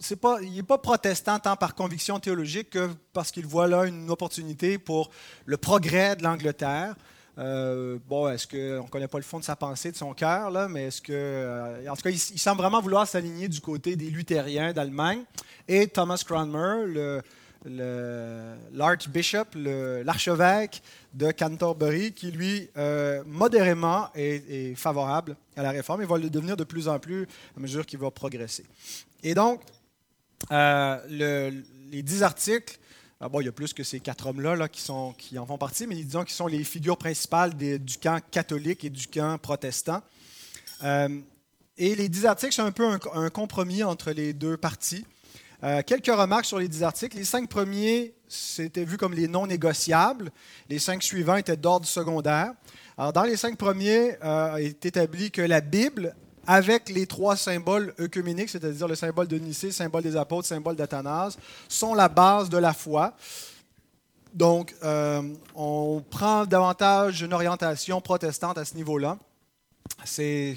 c'est 0.00 0.16
pas, 0.20 0.38
il 0.42 0.52
n'est 0.52 0.62
pas 0.62 0.78
protestant 0.78 1.38
tant 1.38 1.56
par 1.56 1.74
conviction 1.74 2.20
théologique 2.20 2.70
que 2.70 2.90
parce 3.12 3.30
qu'il 3.30 3.46
voit 3.46 3.66
là 3.66 3.84
une 3.84 4.10
opportunité 4.10 4.78
pour 4.78 5.10
le 5.46 5.56
progrès 5.56 6.16
de 6.16 6.22
l'Angleterre. 6.22 6.94
Euh, 7.40 7.98
bon, 8.06 8.28
est-ce 8.28 8.46
qu'on 8.46 8.84
ne 8.84 8.88
connaît 8.88 9.08
pas 9.08 9.18
le 9.18 9.24
fond 9.24 9.38
de 9.38 9.44
sa 9.44 9.56
pensée, 9.56 9.90
de 9.90 9.96
son 9.96 10.12
cœur, 10.12 10.50
mais 10.68 10.84
est-ce 10.88 11.00
que. 11.00 11.12
Euh, 11.12 11.88
en 11.88 11.96
tout 11.96 12.02
cas, 12.02 12.10
il, 12.10 12.18
semble 12.18 12.60
vraiment 12.60 12.80
vouloir 12.82 13.06
s'aligner 13.06 13.48
du 13.48 13.60
côté 13.60 13.96
des 13.96 14.10
luthériens 14.10 14.72
d'Allemagne. 14.72 15.22
Et 15.66 15.86
Thomas 15.86 16.22
Cranmer, 16.26 17.22
l'archbishop, 18.72 19.46
l'archevêque 19.54 20.82
de 21.14 21.30
Canterbury, 21.32 22.12
qui 22.12 22.30
lui, 22.30 22.68
euh, 22.76 23.22
modérément, 23.26 24.08
est, 24.14 24.74
favorable 24.74 25.34
à 25.56 25.62
la 25.62 25.70
réforme 25.70 26.02
et 26.02 26.06
va 26.06 26.18
le 26.18 26.28
devenir 26.28 26.58
de 26.58 26.64
plus 26.64 26.88
en 26.88 26.98
plus 26.98 27.26
à 27.56 27.60
mesure 27.60 27.86
qu'il 27.86 28.00
va 28.00 28.10
progresser. 28.10 28.66
Et 29.22 29.34
donc, 29.34 29.62
les 30.50 32.02
dix 32.02 32.22
articles, 32.22 32.78
ah 33.22 33.28
bon, 33.28 33.42
il 33.42 33.44
y 33.44 33.48
a 33.48 33.52
plus 33.52 33.74
que 33.74 33.82
ces 33.82 34.00
quatre 34.00 34.28
hommes-là 34.28 34.56
là, 34.56 34.66
qui, 34.66 34.80
sont, 34.80 35.12
qui 35.12 35.38
en 35.38 35.44
font 35.44 35.58
partie, 35.58 35.86
mais 35.86 35.94
disons 35.94 36.24
qu'ils 36.24 36.34
sont 36.34 36.46
les 36.46 36.64
figures 36.64 36.96
principales 36.96 37.54
du 37.54 37.98
camp 37.98 38.18
catholique 38.30 38.82
et 38.82 38.88
du 38.88 39.06
camp 39.08 39.36
protestant. 39.38 40.00
Euh, 40.82 41.20
et 41.76 41.94
les 41.94 42.08
dix 42.08 42.24
articles 42.24 42.54
sont 42.54 42.64
un 42.64 42.72
peu 42.72 42.98
un 43.12 43.28
compromis 43.28 43.82
entre 43.82 44.12
les 44.12 44.32
deux 44.32 44.56
parties. 44.56 45.04
Euh, 45.62 45.82
quelques 45.86 46.06
remarques 46.06 46.46
sur 46.46 46.58
les 46.58 46.68
dix 46.68 46.82
articles. 46.82 47.14
Les 47.18 47.24
cinq 47.24 47.50
premiers, 47.50 48.14
c'était 48.26 48.84
vu 48.84 48.96
comme 48.96 49.12
les 49.12 49.28
non 49.28 49.46
négociables. 49.46 50.32
Les 50.70 50.78
cinq 50.78 51.02
suivants 51.02 51.36
étaient 51.36 51.58
d'ordre 51.58 51.86
secondaire. 51.86 52.54
Alors, 52.96 53.12
dans 53.12 53.24
les 53.24 53.36
cinq 53.36 53.58
premiers, 53.58 54.16
euh, 54.24 54.56
est 54.56 54.86
établi 54.86 55.30
que 55.30 55.42
la 55.42 55.60
Bible, 55.60 56.16
avec 56.50 56.88
les 56.88 57.06
trois 57.06 57.36
symboles 57.36 57.94
œcuméniques, 58.00 58.48
c'est-à-dire 58.48 58.88
le 58.88 58.96
symbole 58.96 59.28
de 59.28 59.38
Nicée, 59.38 59.68
le 59.68 59.72
symbole 59.72 60.02
des 60.02 60.16
apôtres, 60.16 60.48
le 60.50 60.56
symbole 60.56 60.74
d'Athanase, 60.74 61.38
sont 61.68 61.94
la 61.94 62.08
base 62.08 62.50
de 62.50 62.58
la 62.58 62.72
foi. 62.72 63.14
Donc, 64.34 64.74
euh, 64.82 65.22
on 65.54 66.02
prend 66.10 66.46
davantage 66.46 67.22
une 67.22 67.32
orientation 67.32 68.00
protestante 68.00 68.58
à 68.58 68.64
ce 68.64 68.74
niveau-là 68.74 69.16
c'est 70.04 70.56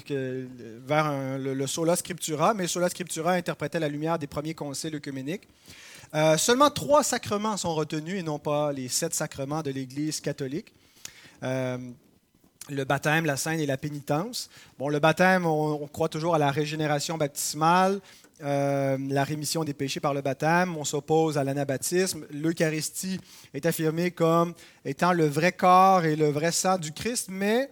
vers 0.86 1.38
le, 1.38 1.66
sola 1.66 1.96
scriptura, 1.96 2.54
mais 2.54 2.66
sola 2.66 2.88
scriptura 2.88 3.32
interprétait 3.32 3.80
la 3.80 3.88
lumière 3.88 4.18
des 4.18 4.26
premiers 4.26 4.54
conciles 4.54 4.94
œcuméniques. 4.94 5.48
Euh, 6.14 6.36
seulement 6.36 6.70
trois 6.70 7.02
sacrements 7.02 7.56
sont 7.56 7.74
retenus 7.74 8.20
et 8.20 8.22
non 8.22 8.38
pas 8.38 8.72
les 8.72 8.88
sept 8.88 9.14
sacrements 9.14 9.62
de 9.62 9.70
l'Église 9.70 10.20
catholique. 10.20 10.72
Euh, 11.42 11.78
le 12.70 12.84
baptême, 12.84 13.26
la 13.26 13.36
scène 13.36 13.60
et 13.60 13.66
la 13.66 13.76
pénitence. 13.76 14.48
Bon, 14.78 14.88
le 14.88 14.98
baptême, 14.98 15.46
on, 15.46 15.86
croit 15.88 16.08
toujours 16.08 16.34
à 16.34 16.38
la 16.38 16.50
régénération 16.50 17.16
baptismale, 17.16 18.00
euh, 18.42 18.96
la 19.08 19.24
rémission 19.24 19.64
des 19.64 19.74
péchés 19.74 20.00
par 20.00 20.14
le 20.14 20.22
baptême. 20.22 20.76
On 20.76 20.84
s'oppose 20.84 21.38
à 21.38 21.44
l'anabaptisme. 21.44 22.24
L'Eucharistie 22.30 23.20
est 23.52 23.66
affirmée 23.66 24.10
comme 24.10 24.54
étant 24.84 25.12
le 25.12 25.26
vrai 25.26 25.52
corps 25.52 26.04
et 26.04 26.16
le 26.16 26.30
vrai 26.30 26.52
sang 26.52 26.78
du 26.78 26.92
Christ, 26.92 27.26
mais 27.30 27.70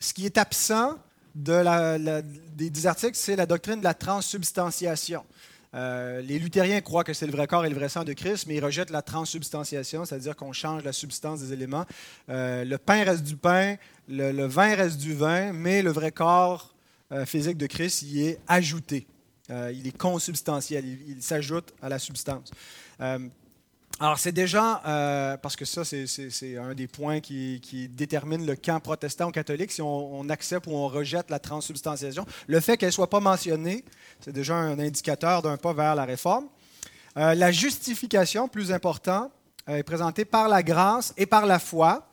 ce 0.00 0.12
qui 0.12 0.26
est 0.26 0.38
absent 0.38 0.98
des 1.34 2.70
dix 2.70 2.86
articles, 2.86 3.16
c'est 3.16 3.36
la 3.36 3.46
doctrine 3.46 3.78
de 3.78 3.84
la 3.84 3.94
transsubstantiation. 3.94 5.24
Euh, 5.74 6.20
les 6.20 6.38
luthériens 6.38 6.80
croient 6.80 7.04
que 7.04 7.12
c'est 7.12 7.26
le 7.26 7.32
vrai 7.32 7.46
corps 7.46 7.64
et 7.64 7.68
le 7.68 7.74
vrai 7.74 7.88
sang 7.88 8.04
de 8.04 8.12
Christ, 8.12 8.46
mais 8.46 8.56
ils 8.56 8.64
rejettent 8.64 8.90
la 8.90 9.02
transsubstantiation, 9.02 10.04
c'est-à-dire 10.04 10.36
qu'on 10.36 10.52
change 10.52 10.84
la 10.84 10.92
substance 10.92 11.40
des 11.40 11.52
éléments. 11.52 11.86
Euh, 12.28 12.64
le 12.64 12.78
pain 12.78 13.04
reste 13.04 13.24
du 13.24 13.36
pain, 13.36 13.76
le, 14.08 14.46
vin 14.46 14.74
reste 14.74 14.98
du 14.98 15.14
vin, 15.14 15.52
mais 15.52 15.82
le 15.82 15.90
vrai 15.90 16.12
corps 16.12 16.74
euh, 17.10 17.24
physique 17.24 17.56
de 17.56 17.66
Christ 17.66 18.02
y 18.02 18.26
est 18.26 18.38
ajouté. 18.48 19.06
il 19.50 19.86
est 19.86 19.96
consubstantiel, 19.96 20.84
il 20.84 21.22
s'ajoute 21.22 21.74
à 21.82 21.88
la 21.88 21.98
substance. 21.98 22.50
Alors, 24.02 24.18
c'est 24.18 24.32
déjà, 24.32 24.82
euh, 24.84 25.36
parce 25.36 25.54
que 25.54 25.64
ça, 25.64 25.84
c'est 25.84 26.58
un 26.58 26.74
des 26.74 26.88
points 26.88 27.20
qui, 27.20 27.88
détermine 27.88 28.44
le 28.44 28.56
camp 28.56 28.80
protestant 28.80 29.28
ou 29.28 29.30
catholique, 29.30 29.70
si 29.70 29.80
on, 29.80 30.28
accepte 30.28 30.66
ou 30.66 30.72
on 30.72 30.88
rejette 30.88 31.30
la 31.30 31.38
transsubstantiation. 31.38 32.26
Le 32.48 32.58
fait 32.58 32.76
qu'elle 32.76 32.88
ne 32.88 32.94
soit 32.94 33.08
pas 33.08 33.20
mentionnée, 33.20 33.84
c'est 34.18 34.32
déjà 34.32 34.56
un 34.56 34.80
indicateur 34.80 35.40
d'un 35.40 35.56
pas 35.56 35.72
vers 35.72 35.94
la 35.94 36.04
réforme. 36.04 36.48
Euh, 37.16 37.36
la 37.36 37.52
justification, 37.52 38.48
plus 38.48 38.72
important, 38.72 39.30
euh, 39.68 39.76
est 39.76 39.84
présentée 39.84 40.24
par 40.24 40.48
la 40.48 40.64
grâce 40.64 41.14
et 41.16 41.24
par 41.24 41.46
la 41.46 41.60
foi. 41.60 42.04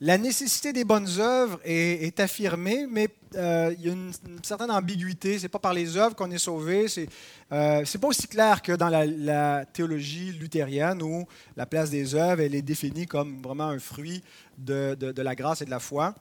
La 0.00 0.16
nécessité 0.16 0.72
des 0.72 0.84
bonnes 0.84 1.08
œuvres 1.18 1.58
est, 1.64 2.20
affirmée, 2.20 2.86
mais 2.88 3.08
euh, 3.34 3.74
il 3.76 3.84
y 3.84 3.88
a 3.90 3.92
une, 3.92 4.12
certaine 4.44 4.70
ambiguïté. 4.70 5.38
Ce 5.38 5.42
n'est 5.42 5.48
pas 5.48 5.58
par 5.58 5.74
les 5.74 5.96
œuvres 5.96 6.14
qu'on 6.14 6.30
est 6.30 6.38
sauvé. 6.38 6.86
Ce 6.86 7.00
n'est 7.00 7.08
euh, 7.50 7.84
pas 8.00 8.06
aussi 8.06 8.28
clair 8.28 8.62
que 8.62 8.70
dans 8.72 8.88
la, 8.88 9.64
théologie 9.66 10.30
luthérienne 10.32 11.02
où 11.02 11.26
la 11.56 11.66
place 11.66 11.90
des 11.90 12.14
œuvres 12.14 12.42
elle 12.42 12.54
est 12.54 12.62
définie 12.62 13.06
comme 13.06 13.42
vraiment 13.42 13.66
un 13.66 13.80
fruit 13.80 14.22
de, 14.56 14.96
la 15.16 15.34
grâce 15.34 15.62
et 15.62 15.64
de 15.64 15.70
la 15.70 15.80
foi. 15.80 16.14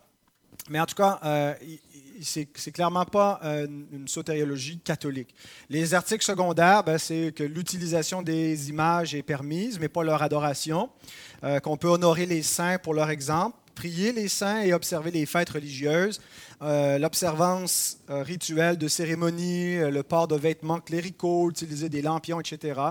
Mais 0.69 0.79
en 0.79 0.87
tout 0.87 0.95
cas, 0.95 1.19
euh, 1.23 1.53
c'est 2.19 2.71
clairement 2.71 3.05
pas 3.05 3.39
une 3.43 4.07
sotériologie 4.07 4.79
catholique. 4.79 5.35
Les 5.69 5.93
articles 5.93 6.25
secondaires, 6.25 6.83
ben, 6.83 6.97
c'est 6.97 7.31
que 7.31 7.43
l'utilisation 7.43 8.23
des 8.23 8.69
images 8.71 9.13
est 9.13 9.21
permise, 9.21 9.79
mais 9.79 9.87
pas 9.87 10.03
leur 10.03 10.23
adoration, 10.23 10.89
qu'on 11.61 11.77
peut 11.77 11.89
honorer 11.89 12.25
les 12.25 12.41
saints 12.41 12.79
pour 12.79 12.95
leur 12.95 13.11
exemple, 13.11 13.55
prier 13.77 14.11
les 14.11 14.27
saints 14.27 14.61
et 14.61 14.73
observer 14.73 15.11
les 15.11 15.27
fêtes 15.27 15.51
religieuses, 15.51 16.19
euh, 16.63 16.97
l'observance 16.97 17.99
euh, 18.09 18.23
rituelle 18.23 18.79
de 18.79 18.87
cérémonies, 18.87 19.77
euh, 19.77 19.91
le 19.91 20.01
port 20.01 20.27
de 20.27 20.35
vêtements 20.35 20.79
cléricaux, 20.79 21.51
utiliser 21.51 21.87
des 21.87 22.01
lampions, 22.01 22.39
etc., 22.41 22.81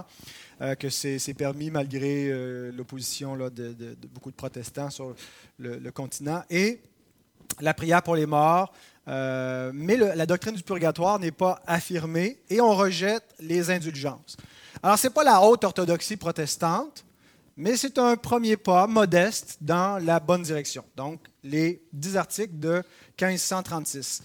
que 0.81 0.89
c'est 0.89 1.35
permis 1.35 1.71
malgré 1.71 2.31
l'opposition 2.73 3.37
de, 3.37 3.77
beaucoup 4.15 4.31
de 4.31 4.37
protestants 4.37 4.89
sur 4.89 5.15
le, 5.59 5.91
continent, 5.91 6.43
et 6.49 6.81
la 7.61 7.75
prière 7.75 8.03
pour 8.03 8.17
les 8.17 8.25
morts. 8.25 8.73
mais 9.07 9.99
la 9.99 10.25
doctrine 10.25 10.55
du 10.55 10.63
purgatoire 10.63 11.19
n'est 11.19 11.31
pas 11.31 11.61
affirmée 11.67 12.39
et 12.49 12.63
on 12.63 12.75
rejette 12.75 13.35
les 13.39 13.71
indulgences. 13.71 14.39
Alors, 14.83 14.99
ce 14.99 15.09
n'est 15.09 15.13
pas 15.13 15.25
la 15.25 15.43
haute 15.43 15.63
orthodoxie 15.63 16.17
protestante, 16.17 17.05
mais 17.57 17.77
c'est 17.77 17.99
un 17.99 18.17
premier 18.17 18.57
pas 18.57 18.87
modeste 18.87 19.59
dans 19.61 20.03
la 20.05 20.21
bonne 20.21 20.43
direction. 20.43 20.85
Donc, 20.95 21.21
les 21.43 21.83
dix 21.93 22.17
articles 22.17 22.59
de 22.59 22.83
1536. 23.21 24.23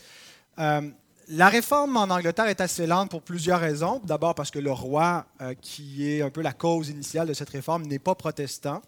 Euh, 0.59 0.81
la 1.29 1.47
réforme 1.47 1.95
en 1.95 2.03
Angleterre 2.03 2.47
est 2.47 2.59
assez 2.59 2.85
lente 2.85 3.09
pour 3.09 3.21
plusieurs 3.21 3.61
raisons. 3.61 4.01
D'abord 4.03 4.35
parce 4.35 4.51
que 4.51 4.59
le 4.59 4.71
roi, 4.71 5.25
euh, 5.39 5.53
qui 5.61 6.09
est 6.09 6.21
un 6.21 6.29
peu 6.29 6.41
la 6.41 6.51
cause 6.51 6.89
initiale 6.89 7.27
de 7.27 7.33
cette 7.33 7.50
réforme, 7.50 7.83
n'est 7.83 8.00
pas 8.00 8.15
protestant. 8.15 8.81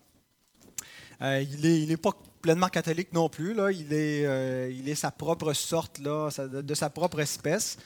Euh, 1.22 1.42
il 1.42 1.88
n'est 1.88 1.96
pas 1.96 2.12
pleinement 2.42 2.68
catholique 2.68 3.14
non 3.14 3.30
plus. 3.30 3.54
Là. 3.54 3.72
Il, 3.72 3.94
est, 3.94 4.74
il 4.74 4.90
est 4.90 4.96
sa 4.96 5.12
propre 5.12 5.54
sorte, 5.54 6.00
là, 6.00 6.30
de 6.38 6.74
sa 6.74 6.90
propre 6.90 7.22
espèce 7.22 7.78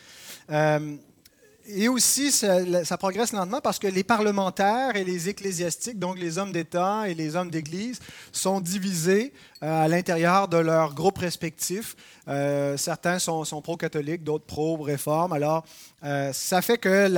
et 1.69 1.89
aussi, 1.89 2.31
ça, 2.31 2.97
progresse 2.97 3.33
lentement 3.33 3.59
parce 3.59 3.77
que 3.77 3.87
les 3.87 4.03
parlementaires 4.03 4.95
et 4.95 5.03
les 5.03 5.27
ecclésiastiques, 5.27 5.99
donc 5.99 6.17
les 6.17 6.37
hommes 6.37 6.51
d'État 6.53 7.09
et 7.09 7.13
les 7.13 7.35
hommes 7.35 7.49
d'Église, 7.49 7.99
sont 8.31 8.61
divisés 8.61 9.33
euh, 9.63 9.83
à 9.83 9.87
l'intérieur 9.87 10.47
de 10.47 10.57
leurs 10.57 10.93
groupes 10.93 11.17
respectifs. 11.17 11.95
Euh, 12.29 12.77
certains 12.77 13.19
sont, 13.19 13.43
pro-catholiques, 13.61 14.23
d'autres 14.23 14.45
pro-réforme. 14.45 15.33
Alors, 15.33 15.65
euh, 16.03 16.31
ça 16.31 16.61
fait 16.61 16.77
que 16.77 17.09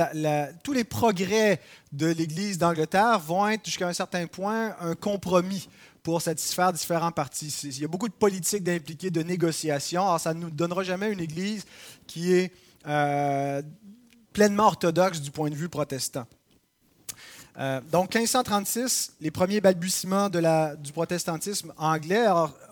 tous 0.64 0.72
les 0.72 0.84
progrès 0.84 1.60
de 1.92 2.06
l'Église 2.06 2.58
d'Angleterre 2.58 3.20
vont 3.20 3.46
être 3.48 3.64
jusqu'à 3.64 3.86
un 3.86 3.92
certain 3.92 4.26
point 4.26 4.74
un 4.80 4.94
compromis 4.94 5.68
pour 6.02 6.22
satisfaire 6.22 6.72
différents 6.72 7.12
partis. 7.12 7.54
Il 7.64 7.80
y 7.80 7.84
a 7.84 7.88
beaucoup 7.88 8.08
de 8.08 8.14
politiques 8.14 8.64
d'impliquer, 8.64 9.10
de 9.10 9.22
négociations. 9.22 10.02
Alors, 10.02 10.20
ça 10.20 10.34
ne 10.34 10.40
nous 10.40 10.50
donnera 10.50 10.82
jamais 10.82 11.12
une 11.12 11.20
Église 11.20 11.64
qui 12.06 12.32
est 12.32 12.52
pleinement 14.32 14.66
orthodoxe 14.66 15.20
du 15.20 15.30
point 15.30 15.50
de 15.50 15.54
vue 15.54 15.68
protestant. 15.68 16.26
Euh, 17.58 17.80
donc, 17.90 18.14
1536, 18.14 19.14
les 19.20 19.30
premiers 19.30 19.60
balbutiements 19.60 20.30
du 20.30 20.92
protestantisme 20.92 21.74
anglais, 21.76 22.26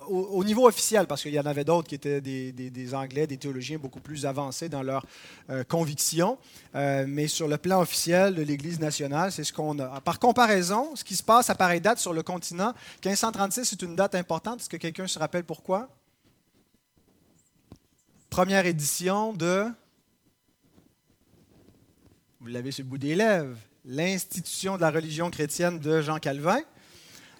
au, 0.09 0.43
niveau 0.45 0.67
officiel, 0.67 1.07
parce 1.07 1.23
qu'il 1.23 1.35
y 1.35 1.41
en 1.41 1.47
avait 1.47 1.65
d'autres 1.65 1.89
qui 1.89 1.97
étaient 1.97 2.21
des, 2.21 2.95
Anglais, 2.95 3.27
des 3.27 3.37
théologiens 3.37 3.79
beaucoup 3.79 4.01
plus 4.01 4.25
avancés 4.25 4.69
dans 4.69 4.83
leurs 4.83 5.05
euh, 5.51 5.65
convictions, 5.65 6.39
euh, 6.75 7.05
mais 7.07 7.27
sur 7.27 7.49
le 7.49 7.59
plan 7.59 7.81
officiel 7.81 8.35
de 8.35 8.43
l'Église 8.43 8.81
nationale, 8.81 9.33
c'est 9.33 9.45
ce 9.45 9.53
qu'on 9.53 9.79
a. 9.79 10.01
Par 10.01 10.19
comparaison, 10.19 10.95
ce 10.95 11.05
qui 11.05 11.17
se 11.17 11.23
passe 11.23 11.51
à 11.51 11.55
pareille 11.55 11.81
date 11.81 11.99
sur 11.99 12.15
le 12.15 12.23
continent, 12.23 12.73
1536 13.05 13.65
c'est 13.65 13.83
une 13.83 13.97
date 13.97 14.15
importante. 14.15 14.61
Est-ce 14.61 14.69
que 14.71 14.77
quelqu'un 14.79 15.07
se 15.07 15.19
rappelle 15.19 15.45
pourquoi? 15.45 15.89
Première 18.31 18.65
édition 18.65 19.33
de 19.33 19.67
vous 22.41 22.47
l'avez 22.47 22.71
sur 22.71 22.85
le 22.85 22.91
bout 22.91 22.99
des 22.99 23.17
lèvres, 23.17 23.57
l'institution 23.85 24.77
de 24.77 24.83
la 24.83 24.93
religion 24.93 25.29
chrétienne 25.29 25.81
de 25.81 26.01
Jean 26.03 26.19
Calvin. 26.19 26.61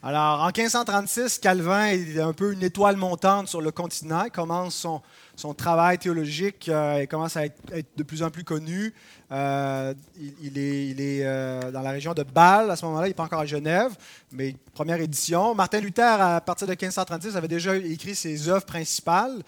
Alors, 0.03 0.41
en 0.43 0.47
1536, 0.47 1.39
Calvin 1.39 1.87
est 1.87 2.19
un 2.19 2.33
peu 2.33 2.53
une 2.53 2.65
étoile 2.65 2.97
montante 2.97 3.47
sur 3.47 3.61
le 3.61 3.71
continent. 3.71 4.25
Il 4.25 4.33
commence 4.33 4.75
son, 4.75 5.01
son 5.39 5.55
travail 5.55 5.99
théologique 5.99 6.69
euh, 6.69 7.07
commence 7.07 7.37
à 7.37 7.45
être, 7.45 7.87
de 7.97 8.03
plus 8.03 8.25
en 8.25 8.31
plus 8.31 8.43
connu. 8.43 8.93
Euh, 9.31 9.95
il, 10.43 10.59
est, 10.59 11.21
euh, 11.23 11.71
dans 11.71 11.83
la 11.83 11.91
région 11.93 12.13
de 12.13 12.25
Bâle 12.25 12.73
à 12.73 12.75
ce 12.75 12.85
moment-là, 12.87 13.07
il 13.07 13.11
n'est 13.11 13.15
pas 13.15 13.23
encore 13.23 13.39
à 13.39 13.47
Genève, 13.47 13.93
mais 14.33 14.57
première 14.75 15.01
édition. 15.01 15.55
Martin 15.55 15.79
Luther, 15.79 16.21
à 16.21 16.41
partir 16.41 16.67
de 16.67 16.73
1536, 16.73 17.37
avait 17.37 17.47
déjà 17.47 17.77
écrit 17.77 18.17
ses 18.17 18.49
œuvres 18.49 18.65
principales. 18.65 19.45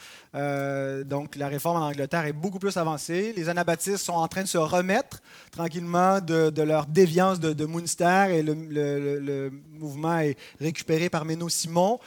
donc 1.07 1.35
la 1.35 1.49
réforme 1.49 1.83
en 1.83 1.87
Angleterre 1.87 2.25
est 2.25 2.33
beaucoup 2.33 2.61
plus 2.61 2.77
avancée. 2.77 3.33
Les 3.37 3.49
anabaptistes 3.49 4.05
sont 4.05 4.13
en 4.13 4.29
train 4.29 4.43
de 4.43 4.49
se 4.49 4.59
remettre 4.59 5.21
tranquillement 5.51 6.21
de, 6.21 6.63
leur 6.63 6.87
déviance 6.87 7.41
de, 7.41 7.53
de 7.53 7.67
Munster 7.67 8.27
et 8.31 8.43
le, 8.45 8.55
le, 8.55 9.51
mouvement 9.73 10.19
est 10.19 10.37
récupéré 10.61 11.09
par 11.09 11.25
Menno 11.25 11.49
Simon 11.49 11.99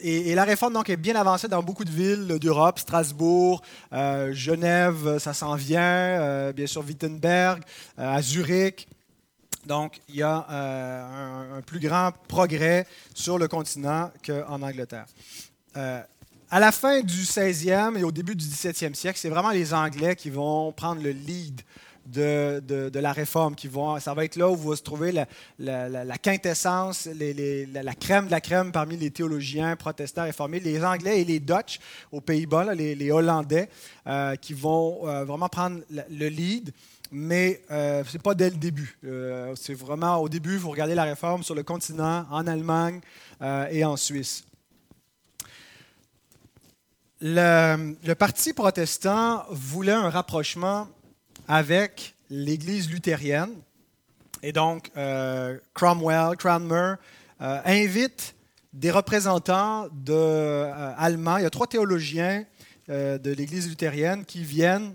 et, 0.00 0.34
la 0.34 0.44
réforme 0.44 0.72
donc, 0.72 0.90
est 0.90 0.96
bien 0.96 1.16
avancée 1.16 1.48
dans 1.48 1.62
beaucoup 1.62 1.84
de 1.84 1.90
villes 1.90 2.38
d'Europe, 2.38 2.78
Strasbourg, 2.78 3.62
euh, 3.92 4.32
Genève, 4.32 5.18
ça 5.18 5.34
s'en 5.34 5.54
vient, 5.54 5.82
euh, 5.82 6.52
bien 6.52 6.66
sûr 6.66 6.84
Wittenberg, 6.84 7.62
euh, 7.98 8.16
à 8.16 8.22
Zurich. 8.22 8.88
Donc, 9.66 10.00
il 10.08 10.16
y 10.16 10.22
a 10.22 10.46
un, 10.48 11.60
plus 11.62 11.80
grand 11.80 12.12
progrès 12.28 12.86
sur 13.14 13.38
le 13.38 13.48
continent 13.48 14.10
qu'en 14.24 14.62
Angleterre. 14.62 15.06
à 15.74 16.60
la 16.60 16.72
fin 16.72 17.02
du 17.02 17.24
16e 17.24 17.98
et 17.98 18.02
au 18.02 18.12
début 18.12 18.34
du 18.34 18.44
17e 18.44 18.94
siècle, 18.94 19.18
c'est 19.20 19.28
vraiment 19.28 19.50
les 19.50 19.74
Anglais 19.74 20.16
qui 20.16 20.30
vont 20.30 20.72
prendre 20.72 21.02
le 21.02 21.10
lead 21.10 21.60
de, 22.12 22.98
la 22.98 23.12
réforme. 23.12 23.54
Qui 23.54 23.68
vont, 23.68 23.98
ça 24.00 24.14
va 24.14 24.24
être 24.24 24.36
là 24.36 24.48
où 24.48 24.56
va 24.56 24.76
se 24.76 24.82
trouver 24.82 25.12
la, 25.58 26.18
quintessence, 26.18 27.06
la, 27.06 27.94
crème 27.94 28.26
de 28.26 28.30
la 28.30 28.40
crème 28.40 28.72
parmi 28.72 28.96
les 28.96 29.10
théologiens 29.10 29.76
protestants 29.76 30.24
réformés, 30.24 30.60
les 30.60 30.84
Anglais 30.84 31.20
et 31.20 31.24
les 31.24 31.40
Dutch 31.40 31.78
aux 32.12 32.20
Pays-Bas, 32.20 32.74
les, 32.74 33.10
Hollandais, 33.10 33.68
euh, 34.06 34.36
qui 34.36 34.54
vont 34.54 35.06
euh, 35.06 35.24
vraiment 35.24 35.48
prendre 35.48 35.80
le 35.90 36.28
lead. 36.28 36.72
Mais 37.10 37.62
euh, 37.70 38.04
ce 38.04 38.14
n'est 38.14 38.22
pas 38.22 38.34
dès 38.34 38.50
le 38.50 38.56
début. 38.56 38.98
c'est 39.54 39.74
vraiment 39.74 40.18
au 40.18 40.28
début, 40.28 40.56
vous 40.56 40.70
regardez 40.70 40.94
la 40.94 41.04
réforme 41.04 41.42
sur 41.42 41.54
le 41.54 41.62
continent, 41.62 42.26
en 42.30 42.46
Allemagne 42.46 43.00
et 43.70 43.84
en 43.84 43.96
Suisse. 43.96 44.44
Le, 47.20 48.14
Parti 48.14 48.52
protestant 48.52 49.44
voulait 49.50 49.92
un 49.92 50.08
rapprochement 50.08 50.86
avec 51.48 52.14
l'Église 52.30 52.90
luthérienne. 52.90 53.54
Et 54.42 54.52
donc, 54.52 54.90
euh, 54.96 55.58
Cromwell, 55.74 56.36
Cranmer, 56.36 56.94
euh, 57.40 57.60
invite 57.64 58.36
des 58.72 58.90
représentants 58.90 59.88
euh, 60.10 60.92
allemands. 60.96 61.38
Il 61.38 61.42
y 61.42 61.46
a 61.46 61.50
trois 61.50 61.66
théologiens 61.66 62.44
de 62.88 63.32
l'Église 63.32 63.68
luthérienne 63.68 64.24
qui 64.24 64.42
viennent 64.42 64.94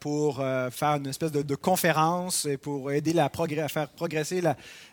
pour 0.00 0.38
faire 0.38 0.96
une 0.96 1.06
espèce 1.06 1.30
de, 1.30 1.54
conférence 1.54 2.46
et 2.46 2.56
pour 2.56 2.90
aider 2.90 3.16
à 3.16 3.28
faire 3.68 3.88
progresser 3.90 4.42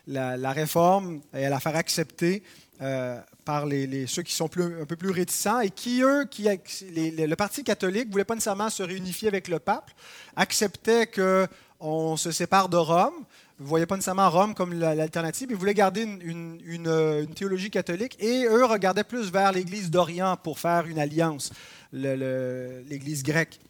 la, 0.06 0.52
réforme 0.52 1.22
et 1.34 1.44
à 1.44 1.50
la 1.50 1.58
faire 1.58 1.74
accepter 1.74 2.44
par 3.44 3.66
les, 3.66 4.06
ceux 4.06 4.22
qui 4.22 4.34
sont 4.34 4.50
un 4.58 4.84
peu 4.84 4.96
plus 4.96 5.10
réticents 5.10 5.60
et 5.60 5.70
qui, 5.70 6.02
eux, 6.02 6.26
qui, 6.30 6.44
le 6.44 7.34
Parti 7.34 7.64
catholique 7.64 8.08
ne 8.08 8.12
voulait 8.12 8.24
pas 8.24 8.34
nécessairement 8.34 8.70
se 8.70 8.82
réunifier 8.82 9.28
avec 9.28 9.48
le 9.48 9.58
pape, 9.58 9.90
acceptait 10.34 11.06
qu'on 11.06 12.16
se 12.16 12.30
sépare 12.30 12.68
de 12.68 12.76
Rome, 12.76 13.14
ne 13.58 13.64
voyaient 13.66 13.86
pas 13.86 13.96
nécessairement 13.96 14.28
Rome 14.28 14.54
comme 14.54 14.74
l'alternative, 14.74 15.48
ils 15.50 15.56
voulaient 15.56 15.74
garder 15.74 16.02
une, 16.02 16.60
une, 16.64 17.34
théologie 17.34 17.70
catholique 17.70 18.16
et 18.20 18.44
eux 18.44 18.64
regardaient 18.64 19.04
plus 19.04 19.30
vers 19.30 19.52
l'Église 19.52 19.90
d'Orient 19.90 20.36
pour 20.36 20.58
faire 20.58 20.86
une 20.86 20.98
alliance, 20.98 21.52
l'Église 21.92 23.22
grecque. 23.22 23.60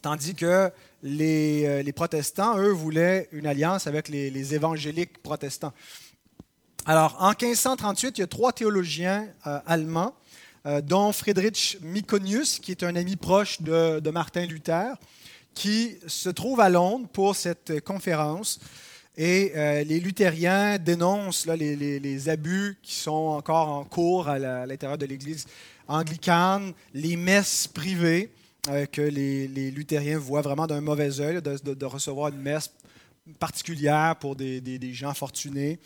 Tandis 0.00 0.34
que 0.34 0.70
les, 1.04 1.64
euh, 1.64 1.82
les, 1.82 1.92
protestants, 1.92 2.58
eux, 2.58 2.72
voulaient 2.72 3.28
une 3.30 3.46
alliance 3.46 3.86
avec 3.86 4.08
les 4.08 4.54
évangéliques 4.54 5.22
protestants. 5.22 5.72
Alors, 6.84 7.16
en 7.20 7.28
1538, 7.28 8.18
il 8.18 8.20
y 8.22 8.24
a 8.24 8.26
trois 8.26 8.52
théologiens 8.52 9.28
euh, 9.46 9.60
allemands, 9.66 10.16
euh, 10.66 10.80
dont 10.80 11.12
Friedrich 11.12 11.78
Mikonius, 11.80 12.58
qui 12.58 12.72
est 12.72 12.82
un 12.82 12.96
ami 12.96 13.14
proche 13.14 13.62
de, 13.62 14.10
Martin 14.10 14.46
Luther, 14.46 14.96
qui 15.54 15.96
se 16.08 16.28
trouve 16.28 16.58
à 16.58 16.68
Londres 16.68 17.06
pour 17.12 17.36
cette 17.36 17.84
conférence. 17.84 18.58
Et 19.16 19.52
euh, 19.54 19.84
les 19.84 20.00
luthériens 20.00 20.78
dénoncent 20.78 21.46
les, 21.46 22.28
abus 22.28 22.76
qui 22.82 22.94
sont 22.94 23.12
encore 23.12 23.68
en 23.68 23.84
cours 23.84 24.28
à 24.28 24.40
l'intérieur 24.66 24.98
de 24.98 25.06
l'Église 25.06 25.46
anglicane, 25.86 26.72
les 26.94 27.16
messes 27.16 27.68
privées 27.68 28.32
que 28.90 29.02
les, 29.02 29.70
luthériens 29.70 30.18
voient 30.18 30.40
vraiment 30.40 30.66
d'un 30.66 30.80
mauvais 30.80 31.20
œil, 31.20 31.42
de, 31.42 31.84
recevoir 31.84 32.30
une 32.30 32.40
messe 32.40 32.72
particulière 33.38 34.16
pour 34.16 34.34
des 34.34 34.92
gens 34.94 35.14
fortunés 35.14 35.78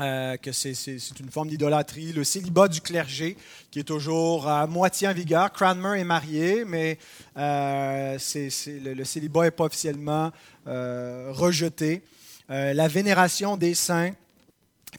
euh, 0.00 0.36
que 0.36 0.52
c'est 0.52 0.72
une 1.18 1.30
forme 1.30 1.48
d'idolâtrie. 1.48 2.12
Le 2.12 2.22
célibat 2.22 2.68
du 2.68 2.80
clergé, 2.80 3.36
qui 3.70 3.80
est 3.80 3.84
toujours 3.84 4.46
à 4.46 4.66
moitié 4.68 5.08
en 5.08 5.12
vigueur. 5.12 5.52
Cranmer 5.52 5.98
est 5.98 6.04
marié, 6.04 6.64
mais 6.64 6.98
euh, 7.36 8.16
le, 8.16 9.04
célibat 9.04 9.42
n'est 9.42 9.50
pas 9.50 9.64
officiellement 9.64 10.30
euh, 10.68 11.30
rejeté. 11.32 12.02
la 12.48 12.86
vénération 12.86 13.56
des 13.56 13.74
saints, 13.74 14.12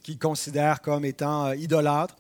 qu'ils 0.04 0.20
considèrent 0.20 0.82
comme 0.82 1.06
étant 1.06 1.54
idolâtres. 1.54 2.16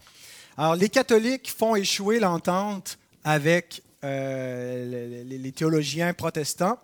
Alors, 0.58 0.76
les 0.76 0.90
catholiques 0.90 1.52
font 1.52 1.76
échouer 1.76 2.20
l'entente 2.20 2.98
avec 3.26 3.84
les 4.04 5.52
théologiens 5.54 6.14
protestants 6.14 6.80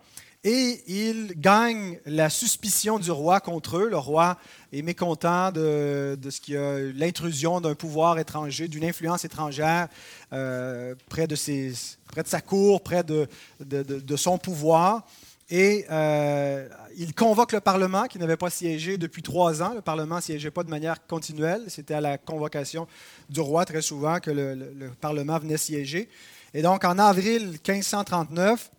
et 0.48 0.80
ils 0.86 1.32
gagnent 1.40 1.98
la 2.06 2.30
suspicion 2.30 3.00
du 3.00 3.10
roi 3.10 3.40
contre 3.40 3.78
eux. 3.78 3.88
Le 3.88 3.98
roi 3.98 4.38
est 4.72 4.82
mécontent 4.82 5.50
de, 5.50 6.16
ce 6.30 6.40
qu'il 6.40 6.54
y 6.54 6.56
a 6.56 6.78
l'intrusion 6.94 7.60
d'un 7.60 7.74
pouvoir 7.74 8.20
étranger, 8.20 8.68
d'une 8.68 8.84
influence 8.84 9.24
étrangère 9.24 9.88
euh, 10.32 10.94
près, 11.08 11.26
de 11.26 11.34
ses, 11.34 11.72
près 12.06 12.22
de 12.22 12.28
sa 12.28 12.40
cour, 12.40 12.80
près 12.80 13.02
de, 13.02 13.26
de, 13.58 14.16
son 14.16 14.38
pouvoir. 14.38 15.04
Et 15.50 15.84
euh, 15.90 16.68
il 16.96 17.12
convoque 17.12 17.50
le 17.50 17.60
Parlement, 17.60 18.04
qui 18.04 18.20
n'avait 18.20 18.36
pas 18.36 18.50
siégé 18.50 18.98
depuis 18.98 19.22
trois 19.22 19.64
ans. 19.64 19.74
Le 19.74 19.82
Parlement 19.82 20.16
ne 20.16 20.20
siégeait 20.20 20.52
pas 20.52 20.62
de 20.62 20.70
manière 20.70 21.04
continuelle. 21.08 21.64
C'était 21.66 21.94
à 21.94 22.00
la 22.00 22.18
convocation 22.18 22.86
du 23.28 23.40
roi 23.40 23.64
très 23.64 23.82
souvent 23.82 24.20
que 24.20 24.30
le 24.30 24.90
Parlement 25.00 25.40
venait 25.40 25.56
siéger. 25.56 26.08
Et 26.54 26.62
donc, 26.62 26.84
en 26.84 27.00
avril 27.00 27.58
1539, 27.66 28.70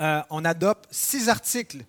euh, 0.00 0.22
on 0.30 0.44
adopte 0.44 0.86
six 0.90 1.28
articles. 1.28 1.84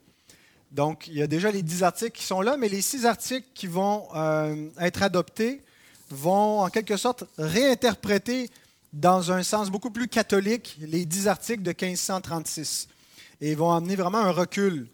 Donc, 0.72 1.08
il 1.08 1.16
y 1.16 1.22
a 1.22 1.28
déjà 1.28 1.52
les 1.52 1.64
dix 1.64 1.84
articles 1.84 2.18
qui 2.18 2.26
sont 2.26 2.42
là, 2.42 2.58
mais 2.58 2.70
les 2.70 2.82
six 2.82 3.06
articles 3.06 3.48
qui 3.54 3.68
vont 3.68 4.08
euh, 4.16 4.70
être 4.80 5.02
adoptés 5.02 5.64
vont, 6.10 6.62
en 6.62 6.70
quelque 6.70 6.98
sorte, 6.98 7.24
réinterpréter 7.38 8.50
dans 8.94 9.32
un 9.32 9.44
sens 9.44 9.70
beaucoup 9.70 9.92
plus 9.92 10.08
catholique 10.08 10.78
les 10.80 11.06
dix 11.06 11.28
articles 11.28 11.64
de 11.64 11.70
1536 11.70 12.88
et 13.42 13.56
vont 13.56 13.72
amener 13.72 13.96
vraiment 13.96 14.20
un 14.20 14.32
recul. 14.32 14.88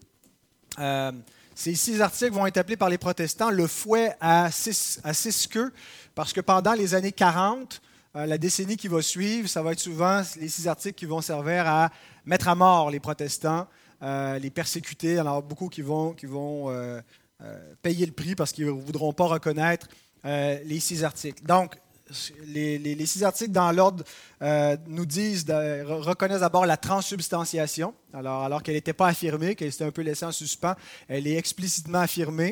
Euh, 0.79 1.11
ces 1.55 1.75
six 1.75 2.01
articles 2.01 2.33
vont 2.33 2.45
être 2.45 2.57
appelés 2.57 2.77
par 2.77 2.89
les 2.89 2.97
protestants 2.97 3.49
le 3.49 3.67
fouet 3.67 4.15
à 4.19 4.51
six, 4.51 4.99
à 5.03 5.13
six 5.13 5.47
queues, 5.47 5.71
parce 6.13 6.33
que 6.33 6.41
pendant 6.41 6.73
les 6.73 6.93
années 6.93 7.13
40, 7.13 7.81
la 8.15 8.37
décennie 8.37 8.77
qui 8.77 8.87
va 8.87 9.01
suivre, 9.01 9.49
ça 9.49 9.61
va 9.61 9.73
être 9.73 9.79
souvent 9.79 10.21
les 10.39 10.47
six 10.47 10.67
articles 10.67 10.95
qui 10.95 11.05
vont 11.05 11.21
servir 11.21 11.67
à 11.67 11.91
mettre 12.25 12.47
à 12.47 12.55
mort 12.55 12.89
les 12.89 13.01
protestants, 13.01 13.67
euh, 14.01 14.39
les 14.39 14.49
persécuter. 14.49 15.17
Alors, 15.17 15.43
beaucoup 15.43 15.67
qui 15.67 15.81
vont, 15.81 16.15
euh, 16.69 17.01
euh, 17.41 17.73
payer 17.81 18.05
le 18.05 18.11
prix 18.13 18.35
parce 18.35 18.51
qu'ils 18.51 18.65
ne 18.65 18.71
voudront 18.71 19.13
pas 19.13 19.25
reconnaître 19.25 19.87
les 20.23 20.79
six 20.79 21.03
articles. 21.03 21.43
Donc, 21.43 21.75
les, 22.47 23.05
six 23.05 23.23
articles 23.23 23.51
dans 23.51 23.71
l'ordre 23.71 24.03
nous 24.87 25.05
disent, 25.05 25.45
reconnaissent 25.47 26.39
d'abord 26.39 26.65
la 26.65 26.77
transsubstantiation, 26.77 27.93
alors, 28.11 28.43
alors 28.43 28.63
qu'elle 28.63 28.73
n'était 28.73 28.93
pas 28.93 29.07
affirmée, 29.07 29.53
qu'elle 29.53 29.71
s'était 29.71 29.85
un 29.85 29.91
peu 29.91 30.01
laissée 30.01 30.25
en 30.25 30.31
suspens, 30.31 30.73
elle 31.07 31.27
est 31.27 31.35
explicitement 31.35 31.99
affirmée. 31.99 32.49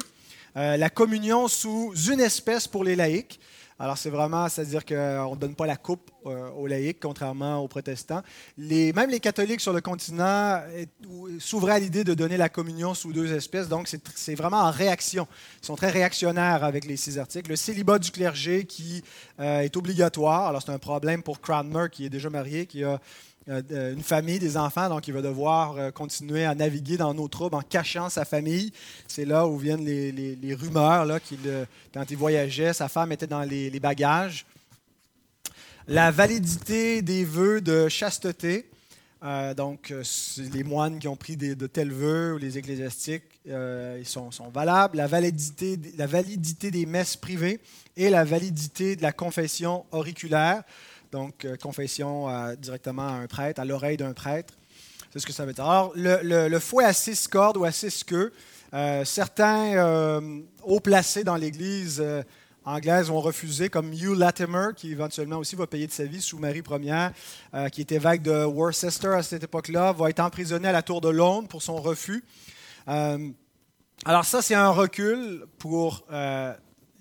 la 0.53 0.89
communion 0.91 1.47
sous 1.47 1.95
une 2.11 2.19
espèce 2.19 2.67
pour 2.67 2.83
les 2.83 2.95
laïcs, 2.95 3.39
alors, 3.79 3.97
c'est 3.97 4.09
vraiment, 4.09 4.47
c'est-à-dire 4.49 4.85
qu'on 4.85 5.35
ne 5.35 5.39
donne 5.39 5.55
pas 5.55 5.65
la 5.65 5.75
coupe 5.75 6.11
euh, 6.25 6.49
aux 6.51 6.67
laïcs, 6.67 6.99
contrairement 7.01 7.57
aux 7.57 7.67
protestants. 7.67 8.21
Les, 8.57 8.93
même 8.93 9.09
les 9.09 9.19
catholiques 9.19 9.61
sur 9.61 9.73
le 9.73 9.81
continent 9.81 10.61
s'ouvraient 11.39 11.73
à 11.73 11.79
l'idée 11.79 12.03
de 12.03 12.13
donner 12.13 12.37
la 12.37 12.49
communion 12.49 12.93
sous 12.93 13.11
deux 13.11 13.33
espèces, 13.33 13.67
donc 13.67 13.89
c'est 14.15 14.35
vraiment 14.35 14.61
en 14.61 14.71
réaction. 14.71 15.27
Ils 15.61 15.65
sont 15.65 15.75
très 15.75 15.89
réactionnaires 15.89 16.63
avec 16.63 16.85
les 16.85 16.97
six 16.97 17.17
articles. 17.17 17.49
Le 17.49 17.55
célibat 17.55 17.99
du 17.99 18.11
clergé 18.11 18.65
qui 18.65 19.03
euh, 19.39 19.61
est 19.61 19.75
obligatoire. 19.75 20.47
Alors, 20.47 20.61
c'est 20.61 20.71
un 20.71 20.79
problème 20.79 21.23
pour 21.23 21.41
Cranmer, 21.41 21.87
qui 21.91 22.05
est 22.05 22.09
déjà 22.09 22.29
marié, 22.29 22.65
qui 22.65 22.83
a 22.83 22.89
euh, 22.89 22.97
une 23.47 24.03
famille, 24.03 24.39
des 24.39 24.55
enfants, 24.57 24.89
donc 24.89 25.07
il 25.07 25.13
va 25.13 25.21
devoir 25.21 25.77
euh, 25.77 25.91
continuer 25.91 26.45
à 26.45 26.55
naviguer 26.55 26.97
dans 26.97 27.13
nos 27.13 27.27
troubles 27.27 27.55
en 27.55 27.61
cachant 27.61 28.09
sa 28.09 28.25
famille. 28.25 28.71
C'est 29.07 29.25
là 29.25 29.47
où 29.47 29.57
viennent 29.57 29.83
les, 29.83 30.53
rumeurs 30.53 31.05
là, 31.05 31.19
qu'il, 31.19 31.39
quand 31.93 32.09
il 32.09 32.17
voyageait, 32.17 32.73
sa 32.73 32.87
femme 32.87 33.11
était 33.11 33.27
dans 33.27 33.41
les, 33.41 33.79
bagages. 33.79 34.45
la 35.87 36.11
validité 36.11 37.01
des 37.01 37.25
vœux 37.25 37.59
de 37.59 37.89
chasteté. 37.89 38.69
Euh, 39.23 39.53
donc, 39.53 39.93
les 40.53 40.63
moines 40.63 40.99
qui 40.99 41.07
ont 41.07 41.15
pris 41.15 41.37
de 41.37 41.67
tels 41.67 41.91
vœux 41.91 42.35
ou 42.35 42.37
les 42.37 42.57
ecclésiastiques, 42.57 43.23
ils 43.45 44.05
sont, 44.05 44.31
sont, 44.31 44.49
valables. 44.49 44.97
La 44.97 45.07
validité, 45.07 45.79
la 45.97 46.07
validité 46.07 46.71
des 46.71 46.85
messes 46.85 47.17
privées 47.17 47.59
et 47.97 48.09
la 48.09 48.23
validité 48.23 48.95
de 48.95 49.01
la 49.01 49.11
confession 49.11 49.85
auriculaire. 49.91 50.63
Donc, 51.13 51.47
confession 51.61 52.27
directement 52.57 53.07
à 53.07 53.11
un 53.11 53.27
prêtre, 53.27 53.61
à 53.61 53.65
l'oreille 53.65 53.97
d'un 53.97 54.13
prêtre. 54.13 54.55
C'est 55.13 55.19
ce 55.19 55.27
que 55.27 55.31
ça 55.31 55.45
veut 55.45 55.53
dire. 55.53 55.63
Alors, 55.63 55.93
le, 55.95 56.57
fouet 56.57 56.85
à 56.85 56.91
six 56.91 57.27
cordes 57.27 57.57
ou 57.57 57.65
à 57.65 57.71
six 57.71 58.03
queues, 58.03 58.33
euh, 58.73 59.05
certains 59.05 59.75
euh, 59.75 60.41
placés 60.83 61.23
dans 61.23 61.35
l'Église 61.35 62.01
euh, 62.03 62.23
anglaise 62.65 63.11
ont 63.11 63.21
refusé, 63.21 63.69
comme 63.69 63.93
Hugh 63.93 64.17
Latimer, 64.17 64.69
qui 64.75 64.91
éventuellement 64.91 65.37
aussi 65.37 65.55
va 65.55 65.67
payer 65.67 65.85
de 65.85 65.91
sa 65.91 66.05
vie 66.05 66.19
sous 66.19 66.39
Marie 66.39 66.63
Ière, 66.81 67.11
qui 67.71 67.81
était 67.81 67.95
évêque 67.95 68.23
de 68.23 68.43
Worcester 68.45 69.09
à 69.09 69.21
cette 69.21 69.43
époque-là, 69.43 69.91
va 69.91 70.09
être 70.09 70.19
emprisonné 70.19 70.69
à 70.69 70.71
la 70.71 70.81
Tour 70.81 70.99
de 70.99 71.09
Londres 71.09 71.47
pour 71.47 71.61
son 71.61 71.75
refus. 71.75 72.23
alors 72.87 74.25
ça, 74.25 74.41
c'est 74.41 74.55
un 74.55 74.71
recul 74.71 75.45
pour 75.59 76.05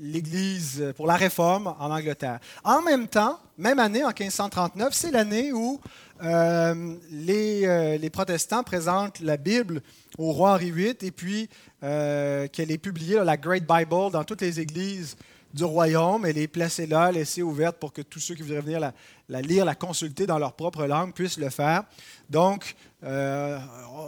l'Église, 0.03 0.93
pour 0.97 1.07
la 1.07 1.17
réforme 1.17 1.75
en 1.79 1.91
Angleterre. 1.91 2.41
En 2.65 2.83
même 2.83 3.09
temps, 3.09 3.39
même 3.57 3.79
année, 3.79 4.05
en 4.05 4.09
1539, 4.09 4.93
c'est 4.93 5.13
l'année 5.13 5.53
où 5.53 5.81
euh, 6.23 6.97
les, 7.11 7.99
les, 7.99 8.11
protestants 8.11 8.63
présentent 8.63 9.21
la 9.21 9.37
Bible 9.37 9.81
au 10.19 10.33
roi 10.33 10.53
Henri 10.53 10.71
VIII 10.71 10.97
et 11.01 11.11
puis 11.11 11.49
euh, 11.83 12.47
qu'elle 12.49 12.71
est 12.71 12.79
publiée, 12.79 13.23
la 13.25 13.37
Great 13.37 13.65
Bible, 13.67 14.11
dans 14.13 14.23
toutes 14.23 14.43
les 14.43 14.61
églises 14.61 15.17
du 15.53 15.65
royaume. 15.65 16.25
Elle 16.25 16.39
est 16.39 16.49
placée 16.49 16.87
là, 16.87 17.11
laissée 17.11 17.43
ouverte 17.43 17.77
pour 17.79 17.93
que 17.93 18.03
tous 18.03 18.21
ceux 18.21 18.35
qui 18.35 18.43
voudraient 18.43 18.61
venir 18.61 18.93
la, 19.29 19.43
lire, 19.43 19.65
la 19.65 19.75
consulter 19.75 20.27
dans 20.27 20.39
leur 20.39 20.53
propre 20.53 20.87
langue 20.87 21.13
puissent 21.13 21.39
le 21.39 21.51
faire. 21.51 21.83
Donc, 22.31 22.77
euh, 23.03 23.59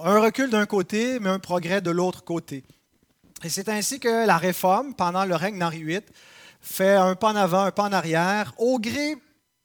un 0.04 0.20
recul 0.20 0.50
d'un 0.50 0.66
côté, 0.66 1.18
mais 1.18 1.30
un 1.30 1.40
progrès 1.40 1.80
de 1.80 1.90
l'autre 1.90 2.22
côté. 2.22 2.62
Et 3.42 3.48
c'est 3.48 3.68
ainsi 3.68 4.00
que 4.00 4.26
la 4.26 4.38
réforme, 4.38 4.94
pendant 4.94 5.24
le 5.24 5.34
règne 5.34 5.58
d'Henri 5.58 5.82
VIII, 5.82 6.02
fait 6.60 6.94
un 6.94 7.14
pas 7.14 7.32
en 7.32 7.36
avant, 7.36 7.64
un 7.64 7.70
pas 7.70 7.82
en 7.84 7.92
arrière, 7.92 8.54
au 8.58 8.78
gré 8.78 9.16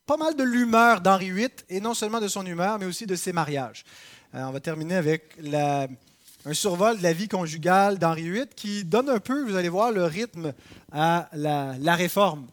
pas 0.06 0.18
mal 0.18 0.36
de 0.36 0.44
l'humeur 0.44 1.02
d'Henri 1.02 1.32
VIII, 1.32 1.50
et 1.70 1.80
non 1.80 1.94
seulement 1.94 2.20
de 2.20 2.28
son 2.28 2.46
humeur, 2.46 2.80
mais 2.80 2.86
aussi 2.86 3.06
de 3.06 3.16
ses 3.16 3.32
mariages. 3.32 3.86
Euh, 4.34 4.44
on 4.44 4.52
va 4.52 4.60
terminer 4.60 4.96
avec 4.96 5.38
un 5.54 6.54
survol 6.54 6.98
de 6.98 7.04
la 7.04 7.14
vie 7.14 7.28
conjugale 7.28 8.00
d'Henri 8.00 8.30
VIII 8.32 8.48
qui 8.56 8.84
donne 8.84 9.10
un 9.10 9.20
peu, 9.20 9.44
vous 9.44 9.56
allez 9.56 9.70
voir, 9.70 9.92
le 9.92 10.06
rythme 10.06 10.54
à 10.92 11.30
la, 11.34 11.96
réforme. 11.96 12.48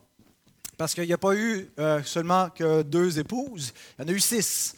Parce 0.76 0.94
qu'il 0.94 1.06
n'y 1.06 1.12
a 1.14 1.18
pas 1.18 1.34
eu 1.34 1.70
euh, 1.78 2.02
seulement 2.04 2.50
que 2.50 2.82
deux 2.82 3.18
épouses, 3.18 3.72
il 3.98 4.02
y 4.02 4.04
en 4.04 4.08
a 4.08 4.12
eu 4.12 4.20
six. 4.20 4.74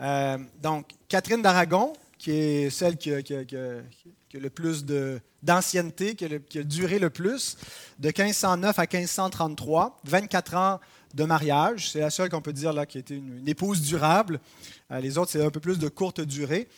Euh, 0.00 0.38
donc, 0.62 0.88
Catherine 1.08 1.42
d'Aragon, 1.42 1.92
qui 2.18 2.30
est 2.30 2.70
celle 2.70 2.96
qui 2.96 3.10
le 4.40 4.50
plus 4.50 4.84
d'ancienneté, 5.42 6.14
qui, 6.14 6.26
qui, 6.48 6.58
a 6.58 6.62
duré 6.62 6.98
le 6.98 7.10
plus, 7.10 7.56
de 7.98 8.08
1509 8.08 8.78
à 8.78 8.82
1533, 8.82 10.00
24 10.04 10.54
ans 10.56 10.80
de 11.14 11.24
mariage. 11.24 11.90
C'est 11.90 12.00
la 12.00 12.10
seule 12.10 12.28
qu'on 12.28 12.42
peut 12.42 12.52
dire 12.52 12.72
là, 12.72 12.86
qui 12.86 12.98
a 12.98 13.00
été 13.00 13.14
une, 13.16 13.48
épouse 13.48 13.80
durable. 13.80 14.40
Euh, 14.90 15.00
les 15.00 15.18
autres, 15.18 15.30
c'est 15.32 15.44
un 15.44 15.50
peu 15.50 15.60
plus 15.60 15.78
de 15.78 15.88
courte 15.88 16.20
durée. 16.20 16.68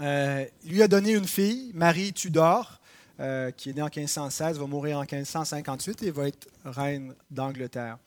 Euh, 0.00 0.44
lui 0.64 0.82
a 0.82 0.88
donné 0.88 1.12
une 1.12 1.26
fille, 1.26 1.72
Marie 1.74 2.12
Tudor, 2.12 2.80
euh, 3.20 3.50
qui 3.50 3.70
est 3.70 3.72
née 3.72 3.82
en 3.82 3.90
1516, 3.94 4.58
va 4.58 4.66
mourir 4.66 4.98
en 4.98 5.00
1558 5.00 6.04
et 6.04 6.10
va 6.10 6.28
être 6.28 6.46
reine 6.64 7.14
d'Angleterre. 7.30 7.98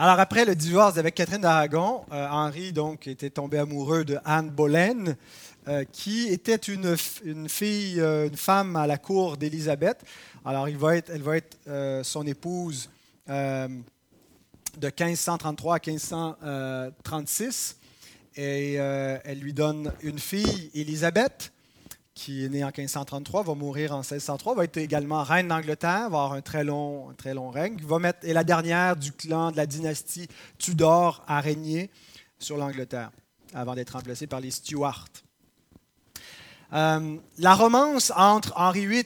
Alors 0.00 0.20
après 0.20 0.44
le 0.44 0.54
divorce 0.54 0.96
avec 0.96 1.16
Catherine 1.16 1.40
d'Aragon, 1.40 2.04
euh, 2.12 2.28
Henri 2.28 2.72
donc 2.72 3.08
était 3.08 3.30
tombé 3.30 3.58
amoureux 3.58 4.04
de 4.04 4.18
Anne 4.24 4.48
Boleyn, 4.48 5.16
qui 5.92 6.28
était 6.28 6.56
une, 6.56 6.96
une, 7.24 7.48
femme 7.48 8.76
à 8.76 8.86
la 8.86 8.98
cour 8.98 9.36
d'Élisabeth. 9.36 10.02
Alors 10.44 10.68
elle 10.68 10.76
va 10.76 10.96
être 11.36 12.02
son 12.02 12.26
épouse 12.26 12.88
de 13.28 14.86
1533 14.86 15.76
à 15.76 15.78
1536 15.84 17.78
et 18.38 18.76
euh, 18.78 19.18
elle 19.24 19.40
lui 19.40 19.52
donne 19.52 19.92
une 20.00 20.20
fille, 20.20 20.70
Élisabeth, 20.72 21.52
qui 22.14 22.44
est 22.44 22.48
née 22.48 22.62
en 22.62 22.68
1533, 22.68 23.42
va 23.42 23.54
mourir 23.54 23.92
en 23.92 23.98
1603, 23.98 24.54
va 24.54 24.62
être 24.62 24.76
également 24.76 25.24
reine 25.24 25.48
d'Angleterre, 25.48 26.02
va 26.02 26.04
avoir 26.04 26.32
un 26.34 26.40
très 26.40 26.62
long, 26.62 27.12
très 27.16 27.34
long 27.34 27.50
règne, 27.50 27.76
va 27.82 27.98
est 28.22 28.32
la 28.32 28.44
dernière 28.44 28.94
du 28.96 29.10
clan 29.10 29.50
de 29.50 29.56
la 29.56 29.66
dynastie 29.66 30.28
Tudor 30.56 31.24
à 31.26 31.40
régner 31.40 31.90
sur 32.38 32.56
l'Angleterre, 32.56 33.10
avant 33.54 33.74
d'être 33.74 33.90
remplacée 33.90 34.28
par 34.28 34.40
les 34.40 34.52
Stuarts. 34.52 35.08
Euh, 36.72 37.16
la 37.38 37.54
romance 37.54 38.12
entre 38.14 38.52
Henri 38.56 38.86
VIII 38.86 39.04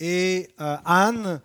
et 0.00 0.48
euh, 0.60 0.76
Anne 0.84 1.40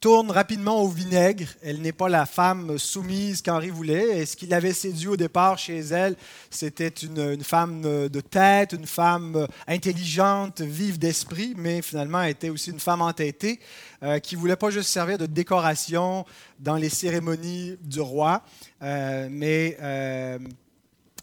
tourne 0.00 0.30
rapidement 0.30 0.82
au 0.82 0.88
vinaigre. 0.88 1.46
Elle 1.62 1.80
n'est 1.80 1.92
pas 1.92 2.08
la 2.08 2.26
femme 2.26 2.78
soumise 2.78 3.40
qu'Henri 3.40 3.70
voulait. 3.70 4.18
Et 4.18 4.26
ce 4.26 4.36
qu'il 4.36 4.52
avait 4.52 4.72
séduit 4.72 5.06
au 5.06 5.16
départ 5.16 5.56
chez 5.56 5.78
elle, 5.78 6.16
c'était 6.50 6.88
une, 6.88 7.42
femme 7.42 7.80
de 7.82 8.20
tête, 8.20 8.72
une 8.72 8.86
femme 8.86 9.46
intelligente, 9.66 10.60
vive 10.60 10.98
d'esprit, 10.98 11.54
mais 11.56 11.80
finalement 11.80 12.20
elle 12.20 12.32
était 12.32 12.50
aussi 12.50 12.70
une 12.70 12.80
femme 12.80 13.00
entêtée 13.00 13.60
euh, 14.02 14.18
qui 14.18 14.34
ne 14.34 14.40
voulait 14.40 14.56
pas 14.56 14.70
juste 14.70 14.90
servir 14.90 15.16
de 15.16 15.26
décoration 15.26 16.26
dans 16.58 16.76
les 16.76 16.90
cérémonies 16.90 17.76
du 17.80 18.00
roi, 18.00 18.42
mais 18.82 19.78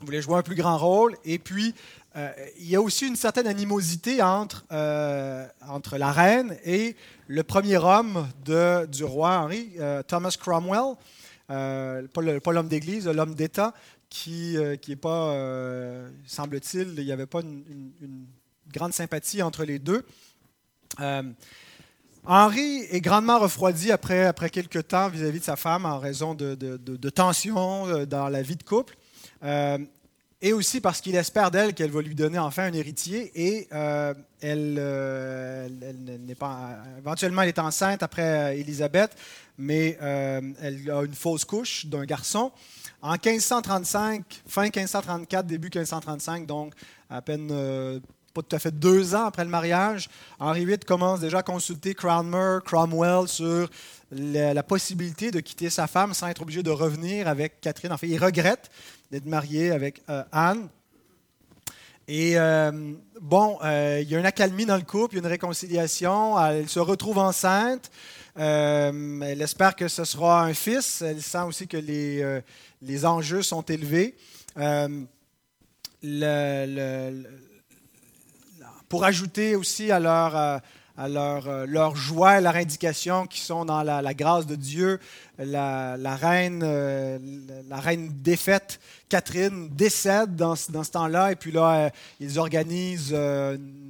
voulait 0.05 0.21
jouer 0.21 0.37
un 0.37 0.41
plus 0.43 0.55
grand 0.55 0.77
rôle. 0.77 1.15
Et 1.25 1.39
puis, 1.39 1.73
euh, 2.17 2.29
il 2.59 2.69
y 2.69 2.75
a 2.75 2.81
aussi 2.81 3.07
une 3.07 3.15
certaine 3.15 3.47
animosité 3.47 4.21
entre, 4.21 4.65
euh, 4.71 5.47
entre 5.67 5.97
la 5.97 6.11
reine 6.11 6.57
et 6.65 6.97
le 7.27 7.43
premier 7.43 7.77
homme 7.77 8.27
de, 8.43 8.85
du 8.85 9.05
roi 9.05 9.37
Henri, 9.37 9.71
euh, 9.79 10.03
Thomas 10.03 10.35
Cromwell, 10.37 10.95
pas 11.47 12.51
l'homme 12.51 12.67
d'Église, 12.67 13.07
l'homme 13.07 13.33
d'État, 13.35 13.73
qui 14.09 14.57
n'est 14.57 14.95
pas, 14.97 15.35
semble-t-il, 16.25 16.95
il 16.97 17.05
n'y 17.05 17.11
avait 17.13 17.25
pas 17.25 17.39
une, 17.41 18.25
grande 18.73 18.93
sympathie 18.93 19.41
entre 19.41 19.65
les 19.65 19.79
deux. 19.79 20.05
Henri 22.25 22.85
est 22.89 23.01
grandement 23.01 23.39
refroidi 23.39 23.91
après, 23.91 24.25
après 24.25 24.49
quelques 24.49 24.87
temps 24.87 25.09
vis-à-vis 25.09 25.39
de 25.39 25.45
sa 25.45 25.57
femme 25.57 25.85
en 25.85 25.99
raison 25.99 26.35
de, 26.35 26.55
de 26.55 27.09
tensions 27.09 28.05
dans 28.05 28.29
la 28.29 28.41
vie 28.41 28.55
de 28.55 28.63
couple 28.63 28.95
et 30.41 30.53
aussi 30.53 30.81
parce 30.81 31.01
qu'il 31.01 31.15
espère 31.15 31.51
d'elle 31.51 31.73
qu'elle 31.73 31.91
va 31.91 32.01
lui 32.01 32.15
donner 32.15 32.39
enfin 32.39 32.63
un 32.63 32.73
héritier. 32.73 33.31
Et 33.35 33.67
euh, 33.73 34.13
elle, 34.41 34.75
euh, 34.79 35.69
n'est 36.25 36.35
pas. 36.35 36.77
Éventuellement, 36.97 37.43
elle 37.43 37.49
est 37.49 37.59
enceinte 37.59 38.01
après 38.01 38.57
Élisabeth, 38.59 39.15
mais 39.57 39.97
euh, 40.01 40.41
elle 40.61 40.89
a 40.89 41.03
une 41.03 41.13
fausse 41.13 41.45
couche 41.45 41.85
d'un 41.85 42.05
garçon. 42.05 42.51
En 43.03 43.13
1535, 43.13 44.23
fin 44.47 44.63
1534, 44.63 45.45
début 45.45 45.69
1535, 45.73 46.45
donc 46.45 46.73
à 47.09 47.21
peine 47.21 48.01
pas 48.33 48.41
tout 48.41 48.55
à 48.55 48.59
fait 48.59 48.71
deux 48.71 49.13
ans 49.13 49.25
après 49.25 49.43
le 49.43 49.49
mariage, 49.49 50.09
Henri 50.39 50.65
VIII 50.65 50.79
commence 50.79 51.19
déjà 51.19 51.39
à 51.39 51.43
consulter 51.43 51.93
Cranmer, 51.93 52.59
Cromwell 52.63 53.27
sur 53.27 53.69
la, 54.09 54.53
la, 54.53 54.63
possibilité 54.63 55.31
de 55.31 55.41
quitter 55.41 55.69
sa 55.69 55.85
femme 55.87 56.13
sans 56.13 56.27
être 56.27 56.41
obligé 56.41 56.63
de 56.63 56.69
revenir 56.69 57.27
avec 57.27 57.59
Catherine. 57.59 57.91
En 57.91 57.97
fait, 57.97 58.07
il 58.07 58.17
regrette 58.17 58.69
d'être 59.11 59.25
marié 59.25 59.71
avec 59.71 60.01
euh, 60.09 60.23
Anne. 60.31 60.69
Et 62.07 62.39
euh, 62.39 62.71
bon, 63.19 63.59
euh, 63.61 63.99
il 64.01 64.09
y 64.09 64.15
a 64.15 64.19
une 64.19 64.25
accalmie 64.25 64.65
dans 64.65 64.77
le 64.77 64.83
couple, 64.83 65.15
il 65.15 65.17
y 65.17 65.19
a 65.19 65.23
une 65.23 65.31
réconciliation. 65.31 66.39
Elle 66.43 66.69
se 66.69 66.79
retrouve 66.79 67.17
enceinte. 67.17 67.91
elle 68.35 69.41
espère 69.41 69.75
que 69.75 69.89
ce 69.89 70.05
sera 70.05 70.43
un 70.43 70.53
fils. 70.53 71.01
Elle 71.01 71.21
sent 71.21 71.43
aussi 71.45 71.67
que 71.67 71.77
les, 71.77 72.41
les 72.81 73.05
enjeux 73.05 73.41
sont 73.41 73.63
élevés. 73.63 74.15
Le, 76.03 77.23
pour 78.87 79.03
ajouter 79.03 79.55
aussi 79.55 79.91
à 79.91 79.99
leur 79.99 80.61
à 80.97 81.07
leur, 81.07 81.47
euh, 81.47 81.65
leur, 81.65 81.95
joie 81.95 82.41
leur 82.41 82.55
indication 82.55 83.25
qui 83.25 83.39
sont 83.41 83.65
dans 83.65 83.83
la, 83.83 84.13
grâce 84.13 84.45
de 84.45 84.55
Dieu. 84.55 84.99
La, 85.39 85.95
reine, 86.15 86.61
euh, 86.63 87.17
la 87.67 87.79
reine 87.79 88.11
défaite, 88.21 88.79
Catherine, 89.09 89.69
décède 89.69 90.35
dans, 90.35 90.55
ce 90.55 90.91
temps-là. 90.91 91.31
Et 91.31 91.35
puis 91.35 91.51
là, 91.51 91.73
euh, 91.73 91.89
ils 92.19 92.37
organisent 92.37 93.15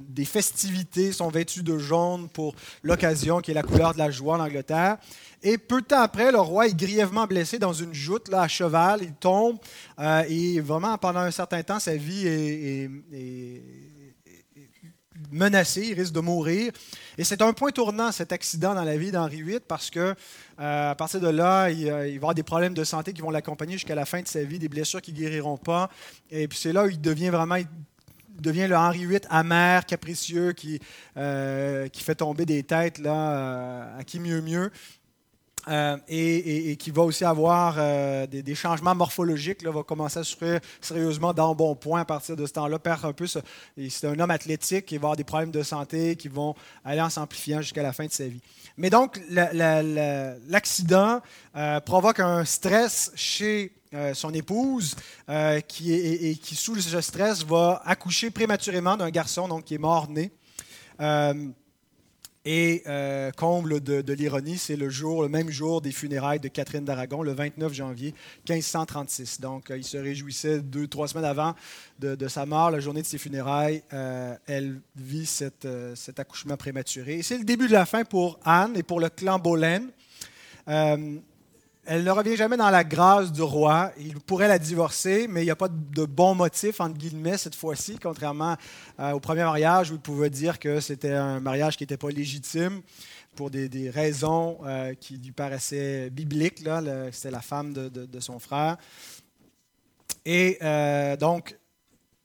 des 0.08 0.24
festivités, 0.24 1.12
sont 1.12 1.28
vêtus 1.28 1.62
de 1.62 1.76
jaune 1.78 2.28
pour 2.28 2.54
l'occasion, 2.82 3.40
qui 3.40 3.50
est 3.50 3.54
la 3.54 3.62
couleur 3.62 3.92
de 3.92 3.98
la 3.98 4.10
joie 4.10 4.36
en 4.36 4.40
Angleterre. 4.40 4.96
Et 5.42 5.58
peu 5.58 5.80
de 5.80 5.86
temps 5.86 6.00
après, 6.00 6.30
le 6.30 6.38
roi 6.38 6.68
est 6.68 6.76
grièvement 6.76 7.26
blessé 7.26 7.58
dans 7.58 7.72
une 7.72 7.92
joute 7.92 8.32
à 8.32 8.46
cheval. 8.46 9.00
Il 9.02 9.12
tombe. 9.12 9.58
et 10.28 10.60
vraiment, 10.60 10.96
pendant 10.98 11.20
un 11.20 11.32
certain 11.32 11.62
temps, 11.62 11.80
sa 11.80 11.96
vie 11.96 12.26
est 12.26 12.90
menacé, 15.32 15.88
il 15.88 15.94
risque 15.94 16.12
de 16.12 16.20
mourir. 16.20 16.72
Et 17.18 17.24
c'est 17.24 17.42
un 17.42 17.52
point 17.52 17.70
tournant, 17.70 18.12
cet 18.12 18.32
accident 18.32 18.74
dans 18.74 18.84
la 18.84 18.96
vie 18.96 19.10
d'Henri 19.10 19.42
VIII, 19.42 19.60
parce 19.66 19.90
que 19.90 20.14
à 20.58 20.94
partir 20.96 21.20
de 21.20 21.28
là, 21.28 21.70
il, 21.70 21.80
il, 21.80 21.88
va 21.88 22.04
avoir 22.16 22.34
des 22.34 22.44
problèmes 22.44 22.74
de 22.74 22.84
santé 22.84 23.12
qui 23.12 23.20
vont 23.20 23.30
l'accompagner 23.30 23.72
jusqu'à 23.72 23.96
la 23.96 24.04
fin 24.04 24.20
de 24.20 24.28
sa 24.28 24.44
vie, 24.44 24.60
des 24.60 24.68
blessures 24.68 25.02
qui 25.02 25.12
guériront 25.12 25.56
pas. 25.56 25.90
Et 26.30 26.46
puis 26.46 26.58
c'est 26.58 26.72
là 26.72 26.84
où 26.84 26.88
il 26.88 27.00
devient 27.00 27.30
vraiment 27.30 27.56
devient 28.38 28.66
le 28.66 28.76
Henri 28.76 29.06
VIII 29.06 29.20
amer, 29.30 29.86
capricieux, 29.86 30.52
qui, 30.52 30.80
euh, 31.16 31.88
qui 31.88 32.02
fait 32.02 32.16
tomber 32.16 32.46
des 32.46 32.62
têtes 32.62 32.98
là, 32.98 33.32
euh, 33.32 33.98
à 33.98 34.04
qui 34.04 34.20
mieux 34.20 34.40
mieux. 34.40 34.70
Euh, 35.68 35.96
et, 36.08 36.76
qui 36.76 36.90
va 36.90 37.02
aussi 37.02 37.24
avoir 37.24 37.76
des, 38.26 38.54
changements 38.54 38.94
morphologiques, 38.94 39.62
là, 39.62 39.70
va 39.70 39.82
commencer 39.82 40.18
à 40.18 40.24
souffrir 40.24 40.60
sérieusement 40.80 41.32
dans 41.32 41.54
bon 41.54 41.76
point 41.76 42.00
à 42.00 42.04
partir 42.04 42.34
de 42.36 42.44
ce 42.46 42.52
temps-là, 42.52 42.78
perd 42.78 43.04
un 43.04 43.12
peu. 43.12 43.26
C'est 43.26 44.06
un 44.06 44.18
homme 44.18 44.30
athlétique 44.30 44.86
qui 44.86 44.96
va 44.96 45.02
avoir 45.02 45.16
des 45.16 45.24
problèmes 45.24 45.52
de 45.52 45.62
santé 45.62 46.16
qui 46.16 46.28
vont 46.28 46.54
aller 46.84 47.00
en 47.00 47.10
s'amplifiant 47.10 47.60
jusqu'à 47.60 47.82
la 47.82 47.92
fin 47.92 48.06
de 48.06 48.12
sa 48.12 48.26
vie. 48.26 48.40
Mais 48.76 48.90
donc, 48.90 49.20
l'accident 50.48 51.20
provoque 51.84 52.20
un 52.20 52.44
stress 52.44 53.12
chez 53.14 53.72
euh, 53.94 54.14
son 54.14 54.32
épouse, 54.32 54.96
euh, 55.28 55.60
qui, 55.60 55.92
est, 55.92 56.40
qui, 56.40 56.56
sous 56.56 56.80
ce 56.80 57.00
stress, 57.02 57.44
va 57.44 57.82
accoucher 57.84 58.30
prématurément 58.30 58.96
d'un 58.96 59.10
garçon 59.10 59.48
donc, 59.48 59.64
qui 59.64 59.74
est 59.74 59.78
mort-né. 59.78 60.32
Euh, 62.46 63.28
et 63.28 63.32
comble 63.36 63.80
de, 63.80 64.12
l'ironie, 64.12 64.58
c'est 64.58 64.76
le 64.76 64.88
jour, 64.88 65.22
le 65.22 65.28
même 65.28 65.50
jour 65.50 65.80
des 65.80 65.92
funérailles 65.92 66.40
de 66.40 66.48
Catherine 66.48 66.84
d'Aragon, 66.84 67.22
le 67.22 67.32
29 67.32 67.72
janvier 67.72 68.14
1536. 68.48 69.40
Donc, 69.40 69.72
il 69.74 69.84
se 69.84 69.96
réjouissait 69.96 70.60
deux, 70.60 70.88
trois 70.88 71.08
semaines 71.08 71.24
avant 71.24 71.54
de, 72.00 72.28
sa 72.28 72.44
mort, 72.46 72.70
la 72.70 72.80
journée 72.80 73.02
de 73.02 73.06
ses 73.06 73.18
funérailles. 73.18 73.82
elle 73.90 74.80
vit 74.96 75.26
cet 75.26 75.66
accouchement 76.18 76.56
prématuré. 76.56 77.22
C'est 77.22 77.38
le 77.38 77.44
début 77.44 77.68
de 77.68 77.72
la 77.72 77.86
fin 77.86 78.04
pour 78.04 78.40
Anne 78.44 78.76
et 78.76 78.82
pour 78.82 78.98
le 78.98 79.08
clan 79.08 79.38
Boleyn. 79.38 79.84
Elle 81.84 82.04
ne 82.04 82.10
revient 82.12 82.36
jamais 82.36 82.56
dans 82.56 82.70
la 82.70 82.84
grâce 82.84 83.32
du 83.32 83.42
roi. 83.42 83.90
Il 83.98 84.20
pourrait 84.20 84.46
la 84.46 84.60
divorcer, 84.60 85.26
mais 85.28 85.42
il 85.42 85.46
n'y 85.46 85.50
a 85.50 85.56
pas 85.56 85.68
de 85.68 86.04
bon 86.04 86.36
motif, 86.36 86.80
entre 86.80 86.96
guillemets, 86.96 87.36
cette 87.36 87.56
fois-ci, 87.56 87.98
contrairement 88.00 88.56
euh, 89.00 89.10
au 89.10 89.18
premier 89.20 89.42
mariage 89.42 89.90
où 89.90 89.94
il 89.94 90.00
pouvait 90.00 90.30
dire 90.30 90.60
que 90.60 90.78
c'était 90.78 91.12
un 91.12 91.40
mariage 91.40 91.76
qui 91.76 91.82
n'était 91.82 91.96
pas 91.96 92.10
légitime 92.10 92.82
pour 93.34 93.50
des, 93.50 93.90
raisons 93.90 94.58
euh, 94.64 94.94
qui 94.94 95.16
lui 95.16 95.32
paraissaient 95.32 96.08
bibliques. 96.10 96.62
C'était 97.10 97.32
la 97.32 97.40
femme 97.40 97.72
de, 97.72 98.20
son 98.20 98.38
frère. 98.38 98.76
Et 100.24 100.58
euh, 100.62 101.16
donc, 101.16 101.58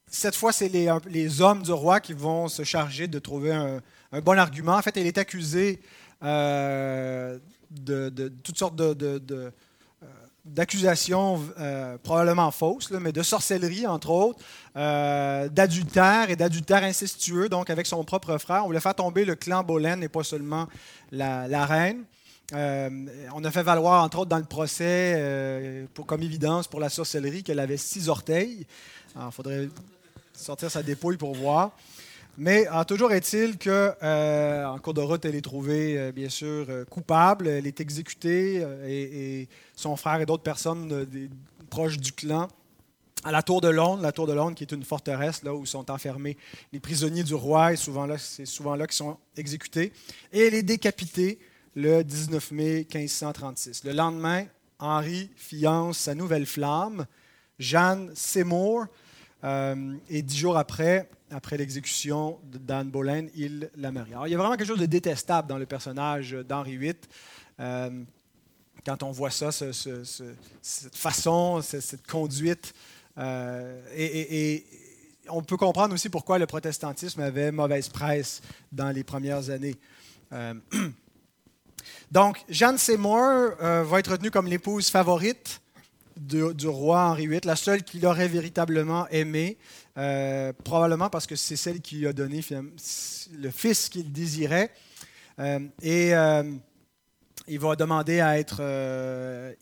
cette 0.05 0.35
fois, 0.35 0.51
c'est 0.51 0.69
les, 0.69 1.41
hommes 1.41 1.63
du 1.63 1.71
roi 1.71 1.99
qui 1.99 2.13
vont 2.13 2.47
se 2.47 2.63
charger 2.63 3.07
de 3.07 3.17
trouver 3.17 3.53
un, 3.53 3.81
un 4.11 4.21
bon 4.21 4.37
argument. 4.37 4.75
En 4.75 4.81
fait, 4.83 4.95
elle 4.97 5.07
est 5.07 5.17
accusée 5.17 5.79
de, 7.71 8.31
toutes 8.43 8.57
sortes 8.57 8.75
de, 8.75 9.21
euh, 9.31 10.05
d'accusations 10.45 11.41
euh, 11.59 11.97
probablement 11.97 12.51
fausses, 12.51 12.91
mais 12.91 13.11
de 13.11 13.21
sorcellerie, 13.21 13.85
entre 13.85 14.09
autres, 14.09 14.39
euh, 14.75 15.49
d'adultère 15.49 16.29
et 16.29 16.35
d'adultère 16.35 16.83
incestueux, 16.83 17.49
donc 17.49 17.69
avec 17.69 17.85
son 17.85 18.03
propre 18.03 18.37
frère. 18.37 18.63
On 18.63 18.67
voulait 18.67 18.79
faire 18.79 18.95
tomber 18.95 19.25
le 19.25 19.35
clan 19.35 19.63
Boleyn 19.63 20.01
et 20.01 20.07
pas 20.07 20.23
seulement 20.23 20.67
la, 21.11 21.65
reine. 21.65 22.03
on 22.53 23.43
a 23.43 23.51
fait 23.51 23.63
valoir, 23.63 24.03
entre 24.03 24.19
autres, 24.19 24.29
dans 24.29 24.37
le 24.37 24.45
procès, 24.45 25.85
pour, 25.93 26.05
comme 26.05 26.23
évidence 26.23 26.67
pour 26.67 26.79
la 26.79 26.89
sorcellerie, 26.89 27.43
qu'elle 27.43 27.59
avait 27.59 27.77
six 27.77 28.07
orteils. 28.07 28.65
Il 29.15 29.31
faudrait 29.31 29.67
sortir 30.33 30.69
sa 30.71 30.83
dépouille 30.83 31.17
pour 31.17 31.33
voir. 31.35 31.71
Mais 32.39 32.67
toujours 32.87 33.11
est-il 33.13 33.57
qu'en 33.57 33.93
euh, 34.03 34.77
cours 34.77 34.93
de 34.93 35.01
route, 35.01 35.25
elle 35.25 35.33
est 35.33 35.41
trouvée, 35.41 35.97
euh, 35.97 36.11
bien 36.11 36.29
sûr, 36.29 36.67
euh, 36.69 36.85
coupable. 36.85 37.47
Elle 37.47 37.65
est 37.65 37.81
exécutée 37.81 38.63
et, 38.87 39.49
son 39.75 39.95
frère 39.95 40.21
et 40.21 40.27
d'autres 40.27 40.43
personnes 40.43 41.07
proches 41.71 41.97
du 41.97 42.11
clan 42.11 42.47
à 43.23 43.31
la 43.31 43.41
Tour 43.41 43.59
de 43.61 43.69
Londres, 43.69 44.03
la 44.03 44.11
Tour 44.11 44.27
de 44.27 44.33
Londres 44.33 44.55
qui 44.55 44.63
est 44.63 44.71
une 44.71 44.83
forteresse 44.83 45.41
là 45.43 45.53
où 45.53 45.65
sont 45.65 45.89
enfermés 45.89 46.37
les 46.71 46.79
prisonniers 46.79 47.23
du 47.23 47.33
roi 47.33 47.73
et 47.73 47.75
souvent 47.75 48.05
là, 48.05 48.17
c'est 48.19 48.45
souvent 48.45 48.75
là 48.75 48.85
qu'ils 48.85 48.97
sont 48.97 49.17
exécutés. 49.35 49.91
Et 50.31 50.45
elle 50.45 50.53
est 50.53 50.63
décapitée 50.63 51.39
le 51.75 52.03
19 52.03 52.51
mai 52.51 52.87
1536. 52.93 53.83
Le 53.83 53.93
lendemain, 53.93 54.45
Henri 54.77 55.31
fiance 55.35 55.97
sa 55.97 56.13
nouvelle 56.13 56.45
flamme, 56.45 57.07
Jeanne 57.57 58.11
Seymour, 58.13 58.85
et 59.43 60.21
dix 60.21 60.37
jours 60.37 60.57
après, 60.57 61.09
après 61.31 61.57
l'exécution 61.57 62.39
d'Anne 62.43 62.89
Boleyn, 62.89 63.27
il 63.35 63.69
la 63.75 63.91
marie. 63.91 64.13
Alors, 64.13 64.27
il 64.27 64.31
y 64.31 64.35
a 64.35 64.37
vraiment 64.37 64.55
quelque 64.55 64.67
chose 64.67 64.79
de 64.79 64.85
détestable 64.85 65.47
dans 65.47 65.57
le 65.57 65.65
personnage 65.65 66.31
d'Henri 66.31 66.77
VIII. 66.77 66.95
Euh, 67.59 68.03
quand 68.85 69.03
on 69.03 69.11
voit 69.11 69.31
ça, 69.31 69.51
cette 69.51 70.95
façon, 70.95 71.61
cette, 71.61 72.07
conduite. 72.07 72.73
Euh, 73.17 73.81
et, 73.95 74.65
on 75.29 75.43
peut 75.43 75.57
comprendre 75.57 75.93
aussi 75.93 76.07
pourquoi 76.07 76.37
le 76.39 76.45
protestantisme 76.45 77.19
avait 77.19 77.51
mauvaise 77.51 77.89
presse 77.89 78.41
dans 78.71 78.91
les 78.91 79.03
premières 79.03 79.49
années. 79.49 79.75
Euh, 80.31 80.53
donc, 82.11 82.45
Jeanne 82.47 82.77
Seymour 82.77 83.51
va 83.59 83.99
être 83.99 84.11
retenue 84.11 84.31
comme 84.31 84.47
l'épouse 84.47 84.89
favorite 84.89 85.59
du, 86.17 86.67
roi 86.67 87.09
Henri 87.09 87.27
VIII, 87.27 87.41
la 87.45 87.55
seule 87.55 87.83
qu'il 87.83 88.05
aurait 88.05 88.27
véritablement 88.27 89.07
aimée, 89.09 89.57
euh, 89.97 90.53
probablement 90.63 91.09
parce 91.09 91.25
que 91.27 91.35
c'est 91.35 91.55
celle 91.55 91.81
qui 91.81 91.97
lui 91.97 92.07
a 92.07 92.13
donné 92.13 92.41
le 93.37 93.51
fils 93.51 93.89
qu'il 93.89 94.11
désirait. 94.11 94.71
Euh, 95.39 95.59
et 95.81 96.15
euh, 96.15 96.43
il 97.47 97.59
va 97.59 97.75
demander 97.75 98.19
à 98.19 98.39
être 98.39 98.61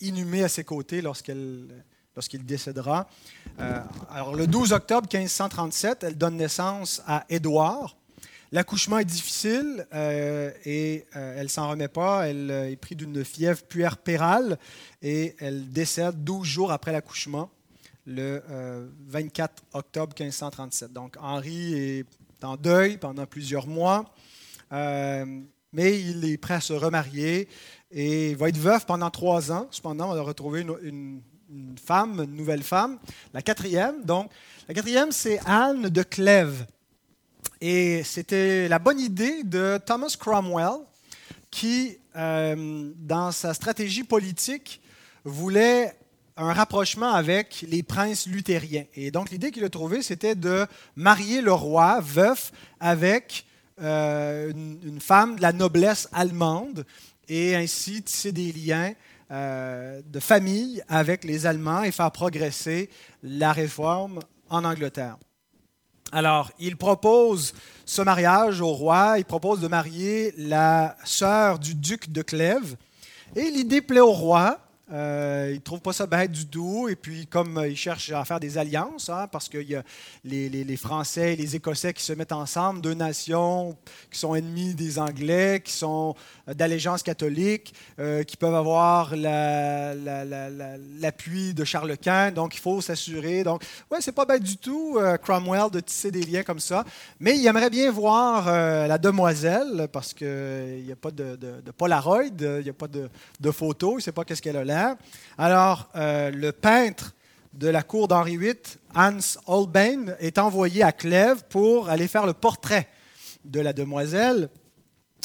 inhumé 0.02 0.44
à 0.44 0.50
ses 0.50 0.64
côtés 0.64 1.02
lorsqu'il 1.02 1.68
décédera. 2.46 3.08
alors, 4.10 4.36
le 4.36 4.48
12 4.48 4.74
octobre 4.74 5.08
1537, 5.12 6.04
elle 6.04 6.18
donne 6.18 6.38
naissance 6.38 7.02
à 7.06 7.26
Édouard. 7.30 7.96
L'accouchement 8.52 9.00
est 9.00 9.06
difficile 9.06 9.88
euh, 9.94 10.52
et 10.66 11.06
euh, 11.16 11.36
elle 11.38 11.50
s'en 11.50 11.70
remet 11.70 11.88
pas. 11.88 12.28
Elle 12.28 12.52
euh, 12.52 12.70
est 12.70 12.76
prise 12.76 12.98
d'une 12.98 13.26
fièvre 13.26 13.64
puerpérale 13.64 14.60
et 15.02 15.36
elle 15.40 15.72
décède 15.72 16.24
12 16.24 16.48
jours 16.48 16.72
après 16.72 16.92
l'accouchement, 16.92 17.50
le 18.06 18.44
24 19.08 19.64
octobre 19.74 20.14
1537. 20.20 20.94
Donc 20.94 21.16
Henri 21.20 21.74
est 21.74 22.06
en 22.44 22.56
deuil 22.56 22.98
pendant 22.98 23.26
plusieurs 23.26 23.68
mois, 23.68 24.06
mais 24.72 26.00
il 26.00 26.24
est 26.26 26.38
prêt 26.38 26.56
à 26.56 26.62
se 26.62 26.74
remarier 26.74 27.48
et 27.92 28.36
va 28.36 28.50
être 28.50 28.58
veuf 28.58 28.86
pendant 28.86 29.10
trois 29.10 29.52
ans. 29.52 29.68
Cependant, 29.72 30.12
on 30.12 30.16
a 30.16 30.22
retrouvé 30.22 30.62
une, 30.62 31.22
une 31.50 31.78
femme, 31.78 32.22
une 32.24 32.36
nouvelle 32.36 32.64
femme, 32.64 33.00
la 33.34 33.42
quatrième. 33.42 34.04
Donc, 34.04 34.32
la 34.68 34.74
quatrième, 34.74 35.12
c'est 35.12 35.40
Anne 35.46 35.90
de 35.90 36.04
Clèves. 36.04 36.66
Et 37.62 38.04
c'était 38.04 38.68
la 38.68 38.80
bonne 38.80 39.00
idée 39.00 39.44
de 39.44 39.80
Thomas 39.86 40.16
Cromwell 40.20 40.80
qui, 41.52 41.98
euh, 42.16 42.92
dans 42.98 43.32
sa 43.32 43.54
stratégie 43.54 44.04
politique, 44.04 44.82
voulait 45.24 45.96
un 46.38 46.52
rapprochement 46.54 47.14
avec 47.14 47.66
les 47.68 47.82
princes 47.82 48.28
luthériens. 48.28 48.86
Et 48.94 49.10
donc 49.12 49.32
l'idée 49.32 49.52
qu'il 49.52 49.64
a 49.64 49.70
trouvée, 49.70 50.02
c'était 50.02 50.36
de 50.36 50.68
marier 50.96 51.42
le 51.42 51.54
roi 51.54 52.02
veuf 52.02 52.52
avec 52.80 53.46
euh, 53.82 54.52
une, 54.52 55.00
femme 55.00 55.38
de 55.38 55.42
la 55.42 55.54
noblesse 55.54 56.10
allemande 56.12 56.86
et 57.28 57.56
ainsi 57.56 58.02
tisser 58.04 58.32
des 58.32 58.52
liens 58.52 58.94
euh, 59.32 60.02
de 60.06 60.20
famille 60.20 60.84
avec 60.88 61.24
les 61.24 61.46
Allemands 61.46 61.84
et 61.84 61.92
faire 61.92 62.12
progresser 62.12 62.90
la 63.24 63.52
réforme 63.52 64.20
en 64.50 64.64
Angleterre. 64.64 65.18
Alors, 66.12 66.52
il 66.60 66.78
propose 66.78 67.54
ce 67.86 68.02
mariage 68.02 68.62
au 68.62 68.72
roi, 68.72 69.16
il 69.18 69.26
propose 69.26 69.60
de 69.60 69.68
marier 69.68 70.34
la 70.38 70.96
sœur 71.04 71.60
du 71.60 71.76
duc 71.76 72.12
de 72.12 72.22
Clèves. 72.22 72.76
Et 73.36 73.50
l'idée 73.50 73.82
plaît 73.82 74.00
au 74.00 74.12
roi, 74.12 74.60
euh, 74.92 75.48
il 75.50 75.56
ne 75.56 75.62
trouve 75.62 75.82
pas 75.82 75.94
ça 75.94 76.06
bête 76.06 76.32
du 76.32 76.46
tout. 76.46 76.88
Et 76.90 76.96
puis, 76.96 77.26
comme 77.26 77.58
euh, 77.58 77.68
il 77.68 77.76
cherche 77.76 78.12
à 78.12 78.24
faire 78.24 78.40
des 78.40 78.58
alliances, 78.58 79.10
hein, 79.10 79.28
parce 79.32 79.50
qu'il 79.50 79.64
y 79.64 79.76
a 79.76 79.84
les, 80.24 80.78
Français 80.78 81.34
et 81.34 81.36
les 81.36 81.56
Écossais 81.56 81.94
qui 81.94 82.04
se 82.04 82.14
mettent 82.14 82.32
ensemble, 82.34 82.82
deux 82.82 82.94
nations 82.94 83.76
qui 84.12 84.20
sont 84.20 84.36
ennemies 84.36 84.76
des 84.76 85.00
Anglais, 85.00 85.62
qui 85.64 85.72
sont 85.72 86.14
euh, 86.48 86.54
d'allégeance 86.54 87.02
catholique, 87.02 87.74
qui 88.28 88.38
peuvent 88.38 88.54
avoir 88.54 89.16
l'appui 91.00 91.54
de 91.54 91.64
Charles 91.64 91.98
Quint. 91.98 92.32
Donc, 92.32 92.56
il 92.56 92.60
faut 92.60 92.82
s'assurer. 92.82 93.44
Donc, 93.44 93.64
ouais, 93.90 94.00
c'est 94.02 94.12
pas 94.12 94.26
bête 94.26 94.44
du 94.44 94.58
tout, 94.58 95.00
Cromwell, 95.24 95.72
de 95.72 95.80
tisser 95.80 96.12
des 96.12 96.22
liens 96.24 96.44
comme 96.44 96.60
ça. 96.60 96.84
Mais 97.20 97.38
il 97.38 97.48
aimerait 97.48 97.70
bien 97.70 97.90
voir 97.92 98.46
la 98.46 98.98
demoiselle, 98.98 99.88
parce 99.92 100.14
qu'il 100.14 100.84
n'y 100.86 100.92
a 100.92 100.96
pas 100.96 101.12
de, 101.12 101.38
Polaroid, 101.78 102.24
il 102.26 102.64
n'y 102.64 102.70
a 102.70 102.74
pas 102.74 102.88
de, 102.88 103.10
de 103.40 103.52
photos, 103.52 103.94
il 103.94 103.98
ne 103.98 104.02
sait 104.02 104.12
pas 104.12 104.26
qu'est-ce 104.26 104.42
qu'elle 104.42 104.58
a 104.58 104.66
là. 104.66 104.75
Alors, 105.38 105.90
euh, 105.96 106.32
le 106.32 106.52
peintre 106.52 107.14
de 107.54 107.68
la 107.68 107.84
cour 107.84 108.08
d'Henri 108.08 108.38
VIII, 108.38 108.56
Hans 108.96 109.20
Holbein, 109.48 110.16
est 110.20 110.38
envoyé 110.38 110.84
à 110.84 110.92
Clèves 110.92 111.44
pour 111.50 111.90
aller 111.90 112.08
faire 112.08 112.26
le 112.26 112.34
portrait 112.34 112.88
de 113.44 113.60
la 113.60 113.74
demoiselle. 113.74 114.50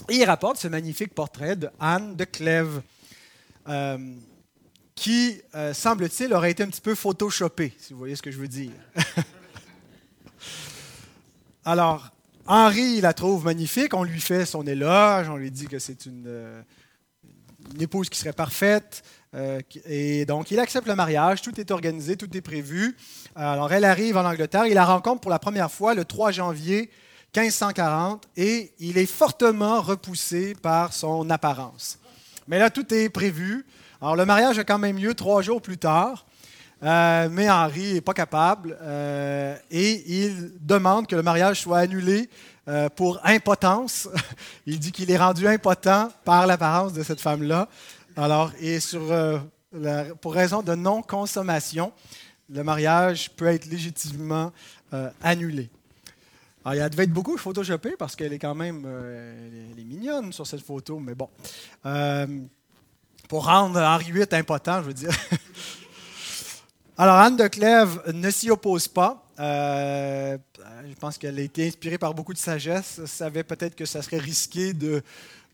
Il 0.09 0.25
rapporte 0.25 0.59
ce 0.59 0.69
magnifique 0.69 1.15
portrait 1.15 1.57
de 1.57 1.69
Anne 1.79 2.17
de 2.17 2.25
Clèves, 2.25 2.83
euh, 3.69 3.99
qui, 4.95 5.41
euh, 5.55 5.75
semble-t-il, 5.75 6.33
aurait 6.33 6.51
été 6.51 6.63
un 6.63 6.69
petit 6.69 6.81
peu 6.81 6.95
photoshopé, 6.95 7.73
si 7.79 7.93
vous 7.93 7.99
voyez 7.99 8.17
ce 8.17 8.23
que 8.23 8.31
je 8.31 8.39
veux 8.39 8.49
dire. 8.49 8.73
Alors, 11.65 12.11
Henri 12.47 13.01
la 13.01 13.13
trouve 13.13 13.45
magnifique, 13.45 13.95
on 13.95 14.03
lui 14.03 14.21
fait 14.21 14.47
son 14.47 14.67
éloge, 14.67 15.29
on 15.29 15.37
lui 15.37 15.51
dit 15.51 15.67
que 15.67 15.79
c'est 15.79 16.07
une, 16.07 16.65
épouse 17.79 18.09
qui 18.09 18.19
serait 18.19 18.33
parfaite, 18.33 19.03
et 19.87 20.25
donc 20.27 20.51
il 20.51 20.59
accepte 20.59 20.89
le 20.89 20.97
mariage, 20.97 21.43
tout 21.43 21.61
est 21.61 21.71
organisé, 21.71 22.17
tout 22.17 22.37
est 22.37 22.41
prévu. 22.41 22.97
Alors 23.37 23.73
elle 23.73 23.85
arrive 23.85 24.17
en 24.17 24.25
Angleterre, 24.25 24.67
il 24.67 24.75
la 24.75 24.85
rencontre 24.85 25.21
pour 25.21 25.31
la 25.31 25.39
première 25.39 25.71
fois 25.71 25.95
le 25.95 26.05
3 26.05 26.33
janvier 26.33 26.91
1540 27.37 28.29
et 28.37 28.73
il 28.81 28.99
est 28.99 29.07
fortement 29.07 29.81
repoussé 29.81 30.55
par 30.61 30.93
son 30.93 31.31
apparence. 31.31 31.99
Mais 32.49 32.59
là, 32.59 32.71
tout 32.71 32.93
est 32.93 33.09
prévu. 33.09 33.65
Alors, 34.01 34.17
le 34.17 34.25
mariage 34.25 34.59
a 34.59 34.65
quand 34.65 34.79
même 34.79 34.97
lieu 34.97 35.15
trois 35.15 35.43
jours 35.43 35.63
plus 35.63 35.79
tard, 35.79 36.27
euh, 36.83 37.29
mais 37.31 37.49
Henri 37.49 37.95
n'est 37.95 38.01
pas 38.01 38.15
capable 38.15 38.77
euh, 38.81 39.55
et 39.71 40.03
il 40.23 40.53
demande 40.61 41.07
que 41.07 41.15
le 41.15 41.23
mariage 41.23 41.61
soit 41.61 41.79
annulé 41.79 42.29
euh, 42.67 42.89
pour 42.89 43.21
impotence. 43.25 44.09
il 44.67 44.81
dit 44.81 44.91
qu'il 44.91 45.11
est 45.11 45.19
rendu 45.19 45.47
impotent 45.47 46.09
par 46.25 46.47
l'apparence 46.47 46.93
de 46.93 47.03
cette 47.03 47.21
femme-là. 47.21 47.69
Alors, 48.21 48.53
et 48.61 48.81
sur, 48.81 49.01
pour 50.21 50.35
raison 50.35 50.63
de 50.63 50.75
non-consommation, 50.75 51.93
le 52.51 52.63
mariage 52.63 53.31
peut 53.31 53.47
être 53.47 53.67
légitimement 53.67 54.53
annulé. 55.23 55.71
Alors, 56.65 56.85
il 56.85 56.91
devait 56.91 57.05
être 57.05 57.13
beaucoup 57.13 57.39
photoshopé 57.39 57.95
parce 57.99 58.15
qu'elle 58.15 58.35
est 58.35 58.39
quand 58.39 58.55
même 58.55 58.85
euh, 58.87 59.73
elle 59.73 59.81
est 59.81 59.85
mignonne 59.85 60.33
sur 60.33 60.47
cette 60.47 60.61
photo, 60.61 60.99
mais 60.99 61.15
bon. 61.15 61.31
Euh, 61.87 62.27
pour 63.29 63.47
rendre 63.47 63.81
Henri 63.81 64.13
VIII 64.13 64.27
impotent, 64.33 64.83
je 64.83 64.87
veux 64.89 64.95
dire. 64.95 65.11
Alors, 66.99 67.15
Anne 67.15 67.37
de 67.37 67.49
Clèves 67.49 68.03
ne 68.13 68.31
s'y 68.31 68.51
oppose 68.51 68.89
pas. 68.89 69.25
Euh, 69.41 70.37
je 70.89 70.95
pense 70.95 71.17
qu'elle 71.19 71.39
a 71.39 71.43
été 71.43 71.67
inspirée 71.67 71.99
par 71.99 72.15
beaucoup 72.15 72.33
de 72.33 72.39
sagesse. 72.39 72.97
Elle 72.99 73.09
savait 73.09 73.43
peut-être 73.43 73.75
que 73.75 73.87
ça 73.87 74.03
serait 74.03 74.19
risqué 74.19 74.73
de, 74.73 75.03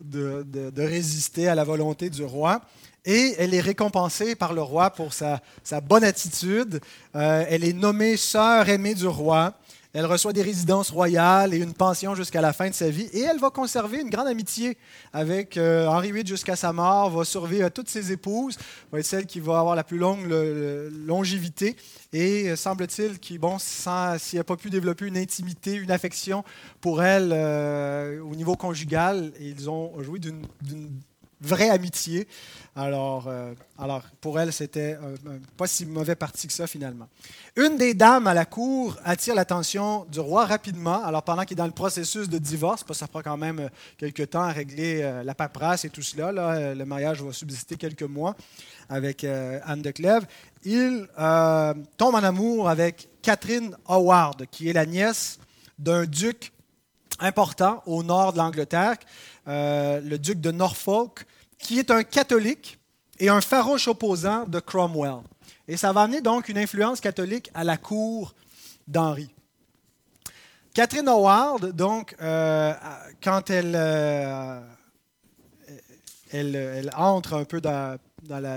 de, 0.01 0.83
résister 0.83 1.49
à 1.49 1.55
la 1.55 1.65
volonté 1.65 2.11
du 2.11 2.25
roi. 2.25 2.61
Et 3.05 3.37
elle 3.39 3.55
est 3.55 3.61
récompensée 3.61 4.35
par 4.35 4.53
le 4.53 4.63
roi 4.63 4.91
pour 4.91 5.13
sa, 5.13 5.41
sa 5.63 5.81
bonne 5.81 6.03
attitude. 6.03 6.81
elle 7.15 7.63
est 7.63 7.73
nommée 7.73 8.17
sœur 8.17 8.69
aimée 8.69 8.95
du 8.95 9.07
roi. 9.07 9.55
Elle 9.99 10.05
reçoit 10.05 10.35
des 10.35 10.43
résidences 10.43 10.91
royales 10.91 11.55
et 11.55 11.57
une 11.57 11.73
pension 11.73 12.15
jusqu'à 12.15 12.43
la 12.43 12.53
fin 12.53 12.69
de 12.69 12.75
sa 12.75 12.91
vie. 12.91 13.09
Et 13.15 13.21
elle 13.21 13.39
va 13.39 13.49
conserver 13.49 13.99
une 13.99 14.11
grande 14.11 14.27
amitié 14.27 14.77
avec 15.15 15.57
euh, 15.57 15.87
Henri 15.87 16.13
VIII 16.13 16.27
jusqu'à 16.27 16.55
sa 16.55 16.71
mort, 16.75 17.09
va 17.09 17.25
survivre 17.25 17.65
à 17.65 17.71
toutes 17.71 17.89
ses 17.89 18.13
épouses, 18.13 18.59
va 18.93 18.99
être 18.99 19.07
celle 19.07 19.25
qui 19.25 19.41
va 19.41 19.59
avoir 19.59 19.75
la 19.75 19.85
plus 19.85 19.97
longue 19.97 20.27
longévité. 21.07 21.77
Et 22.13 22.51
euh, 22.51 22.57
semble-t-il 22.57 23.19
qu'il, 23.19 23.39
bon, 23.39 23.57
s'il 23.59 24.39
n'a 24.39 24.45
pas 24.45 24.57
pu 24.57 24.69
développer 24.69 25.07
une 25.07 25.17
intimité, 25.17 25.73
une 25.73 25.91
affection 25.91 26.45
pour 26.83 27.03
elle 27.03 27.31
euh, 27.33 28.21
au 28.21 28.35
niveau 28.35 28.55
conjugal, 28.55 29.33
ils 29.41 29.71
ont 29.71 30.03
joué 30.03 30.19
d'une 30.19 30.43
vraie 31.41 31.71
amitié. 31.71 32.27
Alors, 32.75 33.27
euh, 33.27 33.55
alors 33.79 34.03
pour 34.21 34.39
elle, 34.39 34.53
c'était 34.53 34.99
pas 35.57 35.67
si 35.67 35.87
mauvais 35.87 36.15
parti 36.15 36.47
que 36.47 36.53
ça 36.53 36.67
finalement. 36.67 37.09
Une 37.57 37.79
des 37.79 37.95
dames 37.95 38.27
à 38.27 38.35
la 38.35 38.45
cour 38.45 38.97
attire 39.05 39.35
l'attention 39.35 40.05
du 40.07 40.21
roi 40.21 40.45
rapidement. 40.45 41.03
Alors 41.03 41.23
pendant 41.23 41.45
qu'il 41.45 41.55
est 41.55 41.57
dans 41.57 41.67
le 41.67 41.73
processus 41.73 42.29
de 42.29 42.39
divorce, 42.39 42.85
parce 42.85 42.99
que 42.99 43.05
ça 43.05 43.09
prend 43.09 43.23
quand 43.23 43.37
même 43.39 43.61
euh, 43.61 43.69
quelques 43.97 44.31
temps 44.31 44.43
à 44.43 44.53
régler 44.53 45.01
euh, 45.03 45.23
la 45.23 45.35
paperasse 45.35 45.85
et 45.85 45.91
tout 45.91 46.03
cela, 46.03 46.75
le 46.75 46.85
mariage 46.85 47.23
va 47.23 47.33
subsister 47.33 47.77
quelques 47.77 48.03
mois 48.03 48.37
avec 48.89 49.25
Anne 49.25 49.83
de 49.83 49.91
Clèves, 49.91 50.27
il 50.65 51.09
tombe 51.97 52.15
en 52.15 52.23
amour 52.23 52.69
avec 52.69 53.09
Catherine 53.23 53.77
Howard, 53.87 54.47
qui 54.51 54.69
est 54.69 54.73
la 54.73 54.87
nièce 54.87 55.39
d'un 55.79 56.05
duc 56.05 56.53
important 57.19 57.83
au 57.87 58.03
nord 58.03 58.33
de 58.33 58.39
l'Angleterre, 58.39 58.97
le 59.47 60.17
duc 60.17 60.41
de 60.41 60.51
Norfolk, 60.51 61.27
qui 61.59 61.79
est 61.79 61.91
un 61.91 62.03
catholique 62.03 62.79
et 63.19 63.29
un 63.29 63.41
farouche 63.41 63.89
opposant 63.89 64.45
de 64.45 64.61
Cromwell. 64.61 65.23
Et 65.69 65.77
ça 65.77 65.93
va 65.93 66.03
amener 66.03 66.21
donc 66.21 66.49
une 66.49 66.59
influence 66.59 67.01
catholique 67.01 67.51
à 67.55 67.65
la 67.65 67.77
cour 67.77 68.35
d'Henri. 68.87 69.31
Catherine 70.77 71.09
Howard, 71.09 71.73
donc, 71.73 72.15
euh, 72.21 72.75
quand 73.23 73.49
elle, 73.49 73.73
euh, 73.75 74.61
elle, 76.31 76.91
entre 76.95 77.35
un 77.35 77.45
peu 77.45 77.61
dans, 77.61 77.99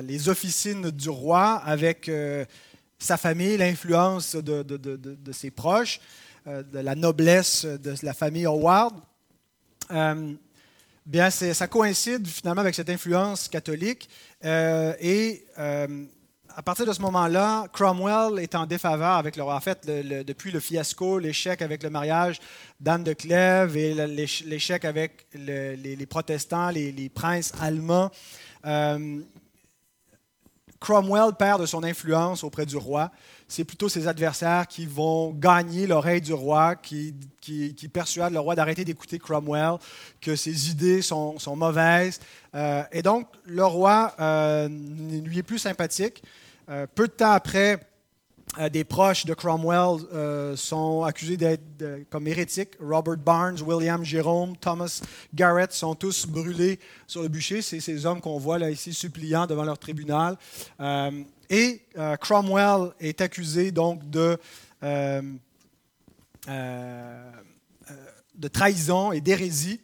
les 0.04 0.28
officines 0.28 0.92
du 0.92 1.10
roi 1.10 1.62
avec 1.64 2.10
euh, 2.10 2.44
sa 2.98 3.16
famille, 3.16 3.56
l'influence 3.56 4.36
de, 4.36 4.64
de, 4.64 5.32
ses 5.32 5.50
proches, 5.50 6.02
de 6.46 6.80
la 6.80 6.96
noblesse 6.96 7.64
de 7.66 7.96
la 8.04 8.14
famille 8.14 8.46
Howard, 8.46 8.96
Bien, 11.10 11.32
ça 11.32 11.68
coïncide 11.68 12.28
finalement 12.28 12.62
avec 12.62 12.76
cette 12.76 12.92
influence 12.92 13.48
catholique. 13.48 14.08
Euh, 14.46 14.94
et 15.00 15.44
euh, 15.58 16.06
à 16.56 16.62
partir 16.62 16.86
de 16.86 16.94
ce 16.94 17.02
moment-là, 17.02 17.66
Cromwell 17.74 18.38
est 18.38 18.54
en 18.54 18.68
défaveur 18.68 19.14
avec 19.14 19.36
le 19.36 19.42
roi. 19.42 19.56
En 19.56 19.60
fait, 19.60 19.88
depuis 19.88 20.52
le 20.52 20.60
fiasco, 20.60 21.18
l'échec 21.18 21.64
avec 21.64 21.82
le 21.82 21.90
mariage 21.90 22.40
d'Anne 22.80 23.04
de 23.04 23.14
Clèves 23.14 23.76
et 23.76 23.96
l'échec 24.46 24.86
avec 24.86 25.26
les, 25.34 26.06
protestants, 26.06 26.70
les, 26.70 27.10
princes 27.10 27.54
allemands, 27.60 28.12
euh, 28.68 29.20
Cromwell 30.80 31.34
perd 31.40 31.60
de 31.60 31.66
son 31.66 31.84
influence 31.84 32.44
auprès 32.44 32.68
du 32.68 32.78
roi 32.78 33.10
c'est 33.50 33.64
plutôt 33.64 33.90
ses 33.90 34.08
adversaires 34.08 34.68
qui 34.68 34.86
vont 34.86 35.32
gagner 35.32 35.88
l'oreille 35.88 36.22
du 36.22 36.34
roi, 36.34 36.76
qui, 36.76 37.16
qui, 37.42 37.90
persuadent 37.92 38.34
le 38.34 38.40
roi 38.40 38.54
d'arrêter 38.54 38.86
d'écouter 38.86 39.18
Cromwell, 39.18 39.80
que 40.22 40.36
ses 40.36 40.70
idées 40.70 41.02
sont, 41.02 41.36
mauvaises. 41.56 42.20
Euh, 42.54 42.84
et 42.92 43.02
donc, 43.02 43.28
le 43.46 43.66
roi 43.66 44.14
euh, 44.20 44.70
lui 44.70 45.40
est 45.40 45.44
plus 45.44 45.58
sympathique. 45.58 46.22
Euh, 46.70 46.86
peu 46.94 47.08
de 47.08 47.12
temps 47.12 47.32
après, 47.32 47.80
des 48.72 48.84
proches 48.84 49.26
de 49.26 49.34
Cromwell 49.34 50.58
sont 50.58 51.04
accusés 51.04 51.38
d'être 51.38 52.10
comme 52.10 52.28
hérétiques. 52.28 52.72
Robert 52.80 53.18
Barnes, 53.18 53.62
William 53.62 54.04
Jerome, 54.04 54.58
Thomas 54.58 55.02
Garrett 55.34 55.72
sont 55.72 55.96
tous 55.96 56.26
brûlés 56.26 56.80
sur 57.06 57.22
le 57.22 57.28
bûcher. 57.28 57.62
C'est 57.62 57.80
ces 57.80 58.06
hommes 58.06 58.22
qu'on 58.22 58.40
voit 58.40 58.58
là 58.58 58.72
ici 58.72 58.94
suppliant 58.94 59.46
devant 59.46 59.64
leur 59.64 59.78
tribunal. 59.78 60.38
Et 61.50 61.82
euh, 61.98 62.16
Cromwell 62.18 62.92
est 63.00 63.22
accusé 63.22 63.72
donc 63.72 64.02
euh, 64.16 64.38
euh, 66.48 67.32
de 68.36 68.48
trahison 68.48 69.12
et 69.12 69.20
d'hérésie. 69.20 69.82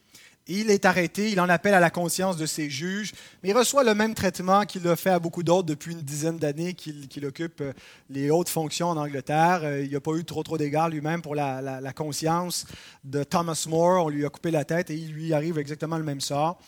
Il 0.48 0.70
est 0.70 0.86
arrêté, 0.86 1.32
il 1.32 1.40
en 1.42 1.50
appelle 1.50 1.74
à 1.74 1.80
la 1.80 1.90
conscience 1.90 2.38
de 2.38 2.46
ses 2.46 2.70
juges, 2.70 3.14
mais 3.42 3.50
il 3.50 3.58
reçoit 3.58 3.84
le 3.84 3.96
même 3.96 4.14
traitement 4.14 4.64
qu'il 4.66 4.88
a 4.88 4.96
fait 4.96 5.10
à 5.10 5.18
beaucoup 5.18 5.42
d'autres 5.42 5.66
depuis 5.66 5.94
une 5.94 6.02
dizaine 6.02 6.38
d'années 6.38 6.76
qu'il 6.76 7.26
occupe 7.26 7.64
les 8.12 8.30
hautes 8.30 8.50
fonctions 8.50 8.90
en 8.90 8.98
Angleterre. 8.98 9.80
Il 9.80 9.92
n'a 9.92 10.00
pas 10.00 10.12
eu 10.14 10.24
trop 10.24 10.44
trop 10.44 10.60
d'égards 10.60 10.90
lui-même 10.90 11.24
pour 11.24 11.34
la, 11.34 11.94
conscience 11.96 12.68
de 13.04 13.24
Thomas 13.24 13.66
More. 13.68 14.06
On 14.06 14.10
lui 14.10 14.24
a 14.24 14.30
coupé 14.30 14.52
la 14.52 14.66
tête 14.66 14.92
et 14.92 14.96
il 14.96 15.14
lui 15.14 15.34
arrive 15.34 15.58
exactement 15.58 15.98
le 15.98 16.04
même 16.04 16.22
sort. 16.22 16.60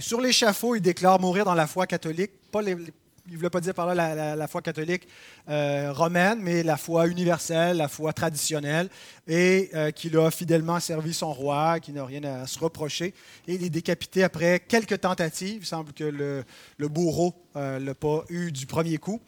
sur 0.00 0.20
l'échafaud, 0.20 0.74
il 0.74 0.80
déclare 0.82 1.20
mourir 1.20 1.44
dans 1.44 1.54
la 1.54 1.68
foi 1.68 1.86
catholique, 1.86 2.32
il 3.28 3.32
ne 3.34 3.36
voulait 3.36 3.50
pas 3.50 3.60
dire 3.60 3.74
par 3.74 3.94
là 3.94 4.34
la, 4.34 4.48
foi 4.48 4.62
catholique 4.62 5.06
euh, 5.48 5.92
romaine, 5.92 6.40
mais 6.42 6.62
la 6.62 6.76
foi 6.76 7.06
universelle, 7.06 7.76
la 7.76 7.88
foi 7.88 8.12
traditionnelle, 8.12 8.88
et 9.26 9.70
euh, 9.74 9.90
qu'il 9.90 10.16
a 10.16 10.30
fidèlement 10.30 10.80
servi 10.80 11.12
son 11.12 11.32
roi, 11.32 11.78
qui 11.80 11.92
n'a 11.92 12.04
rien 12.04 12.24
à 12.24 12.46
se 12.46 12.58
reprocher. 12.58 13.14
Il 13.46 13.62
est 13.62 13.70
décapité 13.70 14.24
après 14.24 14.60
quelques 14.60 15.00
tentatives. 15.00 15.62
Il 15.62 15.66
semble 15.66 15.92
que 15.92 16.04
le, 16.04 16.88
bourreau 16.88 17.34
ne 17.54 17.60
euh, 17.60 17.78
l'a 17.78 17.94
pas 17.94 18.24
eu 18.30 18.50
du 18.50 18.66
premier 18.66 18.98
coup. 18.98 19.20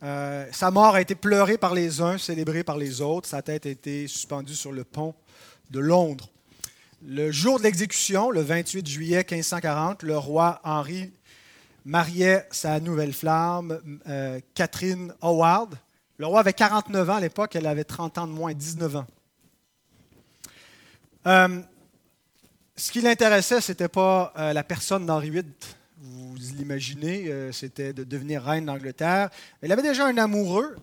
sa 0.00 0.70
mort 0.70 0.94
a 0.94 1.00
été 1.00 1.14
pleurée 1.14 1.58
par 1.58 1.74
les 1.74 2.00
uns, 2.00 2.18
célébrée 2.18 2.64
par 2.64 2.78
les 2.78 3.00
autres. 3.00 3.28
Sa 3.28 3.42
tête 3.42 3.66
a 3.66 3.70
été 3.70 4.08
suspendue 4.08 4.54
sur 4.54 4.72
le 4.72 4.84
pont 4.84 5.14
de 5.70 5.78
Londres. 5.78 6.28
Le 7.04 7.32
jour 7.32 7.58
de 7.58 7.64
l'exécution, 7.64 8.30
le 8.30 8.42
28 8.42 8.86
juillet 8.88 9.26
1540, 9.28 10.04
le 10.04 10.16
roi 10.16 10.60
Henri 10.62 11.10
mariait 11.84 12.46
sa 12.50 12.80
nouvelle 12.80 13.12
flamme, 13.12 13.80
euh, 14.08 14.40
Catherine 14.54 15.12
Howard. 15.20 15.74
Le 16.18 16.26
roi 16.26 16.40
avait 16.40 16.52
49 16.52 17.10
ans 17.10 17.16
à 17.16 17.20
l'époque, 17.20 17.56
elle 17.56 17.66
avait 17.66 17.84
30 17.84 18.18
ans 18.18 18.26
de 18.26 18.32
moins, 18.32 18.54
19 18.54 18.96
ans. 18.96 19.06
Euh, 21.26 21.60
ce 22.76 22.92
qui 22.92 23.00
l'intéressait, 23.00 23.60
ce 23.60 23.72
n'était 23.72 23.88
pas 23.88 24.32
euh, 24.36 24.52
la 24.52 24.62
personne 24.62 25.06
d'Henri 25.06 25.30
VIII, 25.30 25.44
vous 25.98 26.34
l'imaginez, 26.56 27.30
c'était 27.52 27.92
de 27.92 28.02
devenir 28.02 28.42
reine 28.42 28.66
d'Angleterre. 28.66 29.30
Elle 29.60 29.70
avait 29.70 29.82
déjà 29.82 30.04
un 30.04 30.18
amoureux 30.18 30.74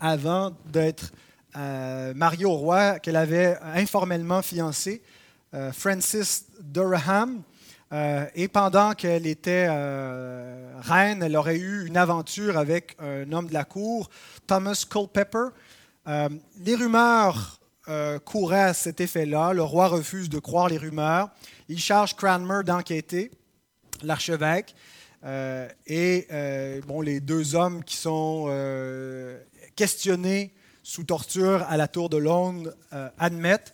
avant 0.00 0.56
d'être 0.64 1.12
mariée 2.14 2.46
au 2.46 2.54
roi, 2.54 2.98
qu'elle 2.98 3.16
avait 3.16 3.58
informellement 3.74 4.40
fiancé, 4.40 5.02
Francis 5.72 6.46
Durham. 6.58 7.42
Et 7.92 8.48
pendant 8.48 8.94
qu'elle 8.94 9.26
était 9.26 9.68
reine, 9.68 11.22
elle 11.22 11.36
aurait 11.36 11.56
eu 11.56 11.86
une 11.86 11.96
aventure 11.96 12.58
avec 12.58 12.96
un 12.98 13.30
homme 13.32 13.46
de 13.46 13.54
la 13.54 13.64
cour, 13.64 14.10
Thomas 14.46 14.84
Culpeper. 14.90 15.48
les 16.06 16.74
rumeurs 16.74 17.60
couraient 18.24 18.64
à 18.64 18.74
cet 18.74 19.00
effet-là. 19.00 19.52
Le 19.52 19.62
roi 19.62 19.86
refuse 19.86 20.28
de 20.28 20.38
croire 20.38 20.68
les 20.68 20.78
rumeurs. 20.78 21.30
Il 21.68 21.78
charge 21.78 22.16
Cranmer 22.16 22.62
d'enquêter, 22.64 23.30
l'archevêque. 24.02 24.74
Euh, 25.24 25.68
et 25.86 26.26
euh, 26.30 26.80
les 27.02 27.20
deux 27.20 27.54
hommes 27.54 27.82
qui 27.82 27.96
sont 27.96 28.46
euh, 28.48 29.40
questionnés 29.74 30.54
sous 30.82 31.02
torture 31.02 31.64
à 31.68 31.76
la 31.76 31.88
tour 31.88 32.08
de 32.08 32.16
Londres 32.16 32.72
admettent. 33.18 33.72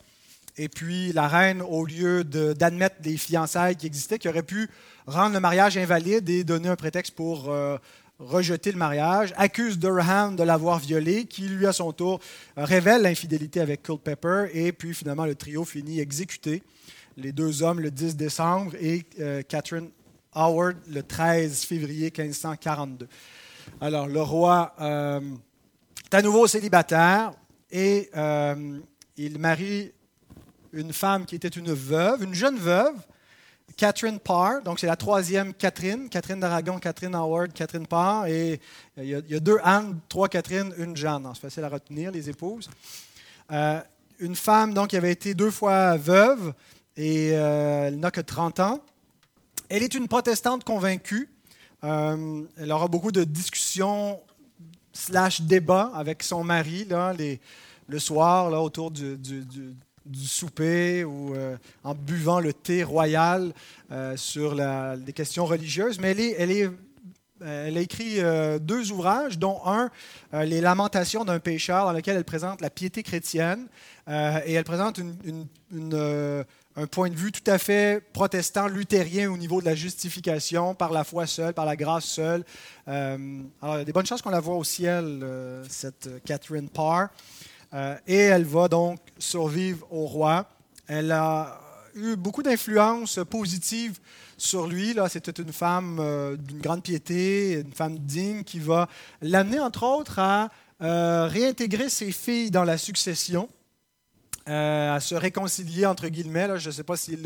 Et 0.56 0.68
puis 0.68 1.12
la 1.12 1.28
reine, 1.28 1.62
au 1.62 1.84
lieu 1.84 2.24
d'admettre 2.24 3.00
des 3.00 3.16
fiançailles 3.16 3.76
qui 3.76 3.86
existaient, 3.86 4.18
qui 4.18 4.28
auraient 4.28 4.42
pu 4.42 4.68
rendre 5.06 5.34
le 5.34 5.40
mariage 5.40 5.76
invalide 5.76 6.28
et 6.28 6.44
donner 6.44 6.68
un 6.68 6.76
prétexte 6.76 7.14
pour 7.14 7.50
rejeter 8.18 8.70
le 8.70 8.78
mariage, 8.78 9.32
accuse 9.36 9.78
Durham 9.78 10.36
de 10.36 10.42
l'avoir 10.42 10.78
violé, 10.78 11.24
qui 11.24 11.42
lui 11.42 11.66
à 11.66 11.72
son 11.72 11.92
tour 11.92 12.20
révèle 12.56 13.02
l'infidélité 13.02 13.60
avec 13.60 13.82
Culpeper, 13.82 14.48
et 14.52 14.72
puis 14.72 14.94
finalement 14.94 15.24
le 15.24 15.34
trio 15.34 15.64
finit 15.64 16.00
exécuté, 16.00 16.62
les 17.16 17.32
deux 17.32 17.62
hommes 17.62 17.80
le 17.80 17.90
10 17.90 18.16
décembre, 18.16 18.72
et 18.78 19.04
Catherine 19.48 19.90
Howard 20.34 20.76
le 20.88 21.02
13 21.02 21.64
février 21.64 22.12
1542. 22.16 23.08
Alors, 23.80 24.06
le 24.06 24.22
roi 24.22 24.74
euh, 24.80 25.20
est 26.04 26.14
à 26.14 26.22
nouveau 26.22 26.46
célibataire 26.46 27.32
et 27.70 28.10
euh, 28.16 28.78
il 29.16 29.38
marie 29.38 29.92
une 30.72 30.92
femme 30.92 31.26
qui 31.26 31.34
était 31.34 31.48
une 31.48 31.72
veuve, 31.72 32.22
une 32.22 32.34
jeune 32.34 32.58
veuve, 32.58 32.94
Catherine 33.76 34.18
Parr. 34.18 34.62
Donc, 34.62 34.80
c'est 34.80 34.86
la 34.86 34.96
troisième 34.96 35.54
Catherine, 35.54 36.08
Catherine 36.08 36.40
d'Aragon, 36.40 36.78
Catherine 36.78 37.14
Howard, 37.14 37.52
Catherine 37.52 37.86
Parr. 37.86 38.26
Et 38.26 38.60
il 38.96 39.04
y, 39.04 39.14
a, 39.14 39.40
deux 39.40 39.58
Anne, 39.62 39.98
trois 40.08 40.28
Catherine, 40.28 40.72
une 40.78 40.96
Jeanne. 40.96 41.28
C'est 41.34 41.40
facile 41.40 41.64
à 41.64 41.68
retenir, 41.68 42.10
les 42.10 42.28
épouses. 42.28 42.68
Euh, 43.50 43.80
une 44.18 44.36
femme 44.36 44.74
donc, 44.74 44.88
qui 44.88 44.96
avait 44.96 45.12
été 45.12 45.34
deux 45.34 45.50
fois 45.50 45.96
veuve 45.96 46.52
et 46.96 47.28
elle 47.28 47.98
n'a 47.98 48.10
que 48.10 48.20
30 48.20 48.60
ans. 48.60 48.80
Elle 49.68 49.82
est 49.82 49.94
une 49.94 50.06
protestante 50.06 50.64
convaincue. 50.64 51.30
Euh, 51.84 52.42
elle 52.58 52.70
aura 52.70 52.86
beaucoup 52.86 53.10
de 53.10 53.24
discussions 53.24 54.20
slash 54.92 55.40
débats 55.40 55.90
avec 55.94 56.22
son 56.22 56.44
mari 56.44 56.84
là, 56.84 57.14
le 57.88 57.98
soir 57.98 58.50
là, 58.50 58.60
autour 58.60 58.90
du, 58.90 59.18
souper 60.14 61.04
ou 61.04 61.34
euh, 61.34 61.56
en 61.84 61.94
buvant 61.94 62.40
le 62.40 62.52
thé 62.52 62.82
royal 62.82 63.52
euh, 63.90 64.16
sur 64.16 64.54
les 64.54 65.12
questions 65.12 65.44
religieuses. 65.44 65.98
Mais 65.98 66.10
elle, 66.38 66.72
elle 67.40 67.76
a 67.76 67.80
écrit 67.80 68.20
deux 68.60 68.92
ouvrages, 68.92 69.38
dont 69.38 69.60
un, 69.66 69.90
Les 70.44 70.60
Lamentations 70.60 71.24
d'un 71.24 71.40
pécheur, 71.40 71.86
dans 71.86 71.92
lequel 71.92 72.16
elle 72.16 72.24
présente 72.24 72.60
la 72.60 72.70
piété 72.70 73.02
chrétienne 73.02 73.66
et 74.08 74.52
elle 74.52 74.64
présente 74.64 75.00
un 76.76 76.86
point 76.86 77.10
de 77.10 77.14
vue 77.14 77.32
tout 77.32 77.50
à 77.50 77.58
fait 77.58 78.02
protestant, 78.12 78.66
luthérien 78.66 79.30
au 79.30 79.36
niveau 79.36 79.60
de 79.60 79.66
la 79.66 79.74
justification 79.74 80.74
par 80.74 80.92
la 80.92 81.04
foi 81.04 81.26
seule, 81.26 81.52
par 81.52 81.66
la 81.66 81.76
grâce 81.76 82.06
seule. 82.06 82.44
Euh, 82.88 83.42
alors, 83.60 83.76
il 83.76 83.78
y 83.78 83.82
a 83.82 83.84
des 83.84 83.92
bonnes 83.92 84.06
chances 84.06 84.22
qu'on 84.22 84.30
la 84.30 84.40
voit 84.40 84.56
au 84.56 84.64
ciel, 84.64 85.20
euh, 85.22 85.64
cette 85.68 86.22
Catherine 86.24 86.68
Parr. 86.68 87.08
Euh, 87.74 87.96
et 88.06 88.18
elle 88.18 88.44
va 88.44 88.68
donc 88.68 89.00
survivre 89.18 89.86
au 89.90 90.06
roi. 90.06 90.46
Elle 90.86 91.12
a 91.12 91.60
eu 91.94 92.16
beaucoup 92.16 92.42
d'influence 92.42 93.20
positive 93.28 93.98
sur 94.36 94.66
lui. 94.66 94.96
C'était 95.08 95.42
une 95.42 95.52
femme 95.52 96.36
d'une 96.38 96.60
grande 96.60 96.82
piété, 96.82 97.60
une 97.60 97.72
femme 97.72 97.98
digne 97.98 98.44
qui 98.44 98.58
va 98.58 98.88
l'amener, 99.20 99.60
entre 99.60 99.84
autres, 99.84 100.18
à 100.18 100.48
réintégrer 100.80 101.88
ses 101.88 102.10
filles 102.10 102.50
dans 102.50 102.64
la 102.64 102.76
succession. 102.76 103.48
Euh, 104.48 104.96
à 104.96 104.98
se 104.98 105.14
réconcilier, 105.14 105.86
entre 105.86 106.08
guillemets. 106.08 106.58
je 106.58 106.68
ne 106.68 106.72
sais 106.72 106.82
pas 106.82 106.96
si, 106.96 107.16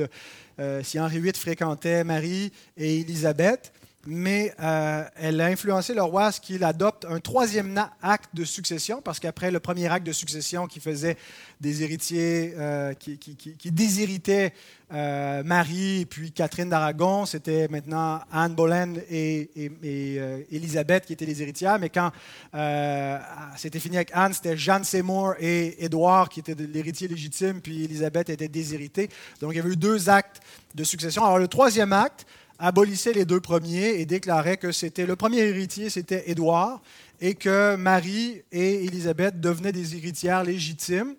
euh, 0.60 0.82
si, 0.82 1.00
Henri 1.00 1.18
VIII 1.18 1.32
fréquentait 1.32 2.04
Marie 2.04 2.52
et 2.76 3.00
Élisabeth, 3.00 3.72
mais 4.06 4.54
euh, 4.60 5.04
elle 5.16 5.40
a 5.40 5.46
influencé 5.46 5.92
le 5.94 6.02
roi 6.02 6.26
à 6.26 6.32
ce 6.32 6.40
qu'il 6.40 6.62
adopte 6.64 7.04
un 7.04 7.18
troisième 7.18 7.78
acte 8.02 8.30
de 8.34 8.44
succession, 8.44 9.02
parce 9.02 9.18
qu'après 9.18 9.50
le 9.50 9.60
premier 9.60 9.88
acte 9.88 10.06
de 10.06 10.12
succession 10.12 10.66
qui 10.66 10.80
faisait 10.80 11.16
des 11.60 11.82
héritiers, 11.82 12.54
euh, 12.56 12.94
qui, 12.94 13.18
qui, 13.18 13.72
déshéritaient 13.72 14.52
euh, 14.92 15.42
Marie 15.42 16.02
et 16.02 16.06
puis 16.06 16.30
Catherine 16.30 16.68
d'Aragon, 16.68 17.26
c'était 17.26 17.66
maintenant 17.68 18.20
Anne 18.30 18.54
Boleyn 18.54 18.94
et, 19.10 19.50
Élisabeth 20.50 21.06
qui 21.06 21.12
étaient 21.12 21.26
les 21.26 21.42
héritières, 21.42 21.78
mais 21.78 21.90
quand 21.90 22.12
c'était 23.56 23.80
fini 23.80 23.96
avec 23.96 24.10
Anne, 24.12 24.32
c'était 24.32 24.56
Jeanne 24.56 24.84
Seymour 24.84 25.34
et 25.40 25.84
Édouard 25.84 26.28
qui 26.28 26.40
étaient 26.40 26.54
l'héritier 26.54 27.08
légitime, 27.08 27.60
puis 27.60 27.84
Élisabeth 27.84 28.30
était 28.30 28.48
déshéritée. 28.48 29.08
Donc 29.40 29.52
il 29.52 29.56
y 29.56 29.60
avait 29.60 29.70
eu 29.70 29.76
deux 29.76 30.08
actes 30.08 30.40
de 30.74 30.84
succession. 30.84 31.24
Alors 31.24 31.38
le 31.38 31.48
troisième 31.48 31.92
acte, 31.92 32.26
abolissait 32.58 33.12
les 33.12 33.24
deux 33.24 33.40
premiers 33.40 34.00
et 34.00 34.06
déclarait 34.06 34.56
que 34.56 34.72
c'était 34.72 35.06
le 35.06 35.16
premier 35.16 35.38
héritier, 35.38 35.90
c'était 35.90 36.30
Édouard, 36.30 36.80
et 37.20 37.34
que 37.34 37.76
Marie 37.76 38.42
et 38.52 38.84
Élisabeth 38.84 39.40
devenaient 39.40 39.72
des 39.72 39.96
héritières 39.96 40.44
légitimes, 40.44 41.14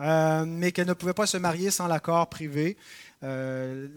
euh, 0.00 0.44
mais 0.46 0.72
qu'elles 0.72 0.86
ne 0.86 0.94
pouvaient 0.94 1.12
pas 1.12 1.26
se 1.26 1.36
marier 1.36 1.70
sans 1.70 1.86
l'accord 1.86 2.28
privé, 2.28 2.76
euh, 3.22 3.88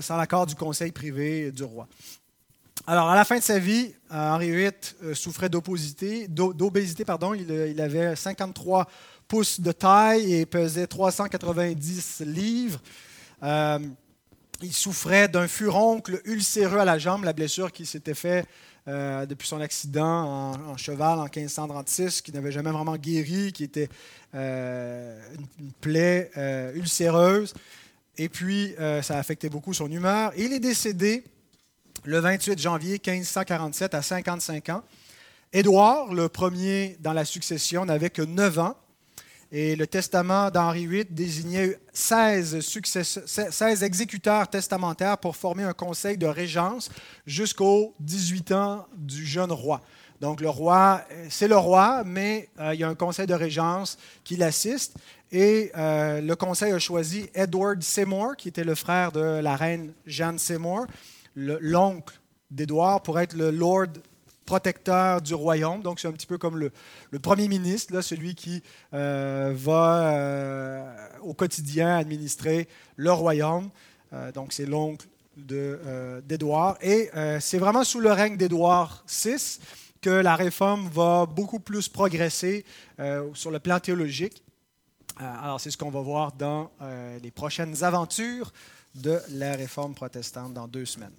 sans 0.00 0.16
l'accord 0.16 0.46
du 0.46 0.54
conseil 0.54 0.92
privé 0.92 1.52
du 1.52 1.64
roi. 1.64 1.86
Alors, 2.86 3.10
à 3.10 3.14
la 3.14 3.24
fin 3.24 3.38
de 3.38 3.42
sa 3.42 3.58
vie, 3.58 3.94
euh, 4.10 4.30
Henri 4.30 4.50
VIII 4.50 5.14
souffrait 5.14 5.48
d'obésité. 5.48 6.26
Il, 6.28 7.50
il, 7.70 7.80
avait 7.80 8.16
53 8.16 8.88
pouces 9.28 9.60
de 9.60 9.70
taille 9.70 10.34
et 10.34 10.46
pesait 10.46 10.88
390 10.88 12.22
livres 12.26 12.80
il 14.62 14.72
souffrait 14.72 15.28
d'un 15.28 15.48
furoncle 15.48 16.20
ulcéreux 16.24 16.78
à 16.78 16.84
la 16.84 16.98
jambe, 16.98 17.24
la 17.24 17.32
blessure 17.32 17.72
qui 17.72 17.86
s'était 17.86 18.14
faite 18.14 18.46
euh, 18.88 19.26
depuis 19.26 19.46
son 19.46 19.60
accident 19.60 20.52
en, 20.68 20.76
cheval 20.76 21.18
en 21.18 21.24
1536, 21.24 22.20
qui 22.20 22.32
n'avait 22.32 22.52
jamais 22.52 22.70
vraiment 22.70 22.96
guéri, 22.96 23.52
qui 23.52 23.64
était 23.64 23.88
euh, 24.34 25.20
une, 25.58 25.72
plaie 25.72 26.30
euh, 26.36 26.72
ulcéreuse. 26.74 27.54
Et 28.18 28.28
puis, 28.28 28.74
ça 28.78 29.16
a 29.16 29.18
affecté 29.18 29.48
beaucoup 29.48 29.72
son 29.72 29.90
humeur. 29.90 30.32
il 30.36 30.52
est 30.52 30.60
décédé 30.60 31.24
le 32.04 32.18
28 32.18 32.60
janvier 32.60 33.00
1547 33.04 33.94
à 33.94 34.02
55 34.02 34.68
ans. 34.68 34.82
Édouard, 35.52 36.12
le 36.12 36.28
premier 36.28 36.96
dans 37.00 37.14
la 37.14 37.24
succession, 37.24 37.86
n'avait 37.86 38.10
que 38.10 38.22
9 38.22 38.58
ans. 38.58 38.76
Et 39.54 39.76
le 39.76 39.86
testament 39.86 40.50
d'Henri 40.50 40.86
VIII 40.86 41.04
désignait 41.10 41.78
16, 41.92 42.60
16, 43.26 43.82
exécuteurs 43.82 44.48
testamentaires 44.48 45.18
pour 45.18 45.36
former 45.36 45.64
un 45.64 45.74
conseil 45.74 46.16
de 46.16 46.26
régence 46.26 46.90
jusqu'aux 47.26 47.94
18 48.00 48.52
ans 48.52 48.86
du 48.96 49.26
jeune 49.26 49.52
roi. 49.52 49.82
Donc 50.22 50.40
le 50.40 50.48
roi, 50.48 51.02
c'est 51.28 51.48
le 51.48 51.58
roi, 51.58 52.02
mais 52.06 52.48
euh, 52.60 52.72
il 52.72 52.80
y 52.80 52.84
a 52.84 52.88
un 52.88 52.94
conseil 52.94 53.26
de 53.26 53.34
régence 53.34 53.98
qui 54.24 54.36
l'assiste. 54.36 54.94
Et 55.30 55.70
euh, 55.76 56.22
le 56.22 56.34
conseil 56.34 56.72
a 56.72 56.78
choisi 56.78 57.28
Edward 57.34 57.82
Seymour, 57.82 58.36
qui 58.36 58.48
était 58.48 58.64
le 58.64 58.74
frère 58.74 59.12
de 59.12 59.20
la 59.20 59.54
reine 59.54 59.92
Jeanne 60.06 60.38
Seymour, 60.38 60.86
l'oncle 61.36 62.18
d'Édouard, 62.50 63.02
pour 63.02 63.20
être 63.20 63.34
le 63.34 63.50
Lord 63.50 63.88
protecteur 64.44 65.20
du 65.22 65.34
royaume. 65.34 65.82
Donc, 65.82 66.00
c'est 66.00 66.08
un 66.08 66.12
petit 66.12 66.26
peu 66.26 66.38
comme 66.38 66.58
le, 66.58 67.18
premier 67.18 67.48
ministre, 67.48 68.00
celui 68.00 68.34
qui 68.34 68.62
euh, 68.94 69.52
va 69.54 70.12
euh, 70.14 70.94
au 71.22 71.34
quotidien 71.34 71.96
administrer 71.96 72.68
le 72.96 73.12
royaume. 73.12 73.70
Euh, 74.12 74.32
donc, 74.32 74.52
c'est 74.52 74.66
l'oncle 74.66 75.06
d'Édouard. 75.36 76.76
Et 76.82 77.10
c'est 77.40 77.58
vraiment 77.58 77.84
sous 77.84 78.00
le 78.00 78.12
règne 78.12 78.36
d'Édouard 78.36 79.02
VI 79.08 79.60
que 80.02 80.10
la 80.10 80.36
réforme 80.36 80.88
va 80.88 81.24
beaucoup 81.24 81.58
plus 81.58 81.88
progresser 81.88 82.66
sur 83.32 83.50
le 83.50 83.58
plan 83.58 83.80
théologique. 83.80 84.42
alors, 85.16 85.58
c'est 85.58 85.70
ce 85.70 85.78
qu'on 85.78 85.88
va 85.88 86.02
voir 86.02 86.32
dans 86.32 86.70
les 87.22 87.30
prochaines 87.30 87.82
aventures 87.82 88.52
de 88.94 89.18
la 89.30 89.54
réforme 89.54 89.94
protestante 89.94 90.52
dans 90.52 90.68
deux 90.68 90.84
semaines. 90.84 91.14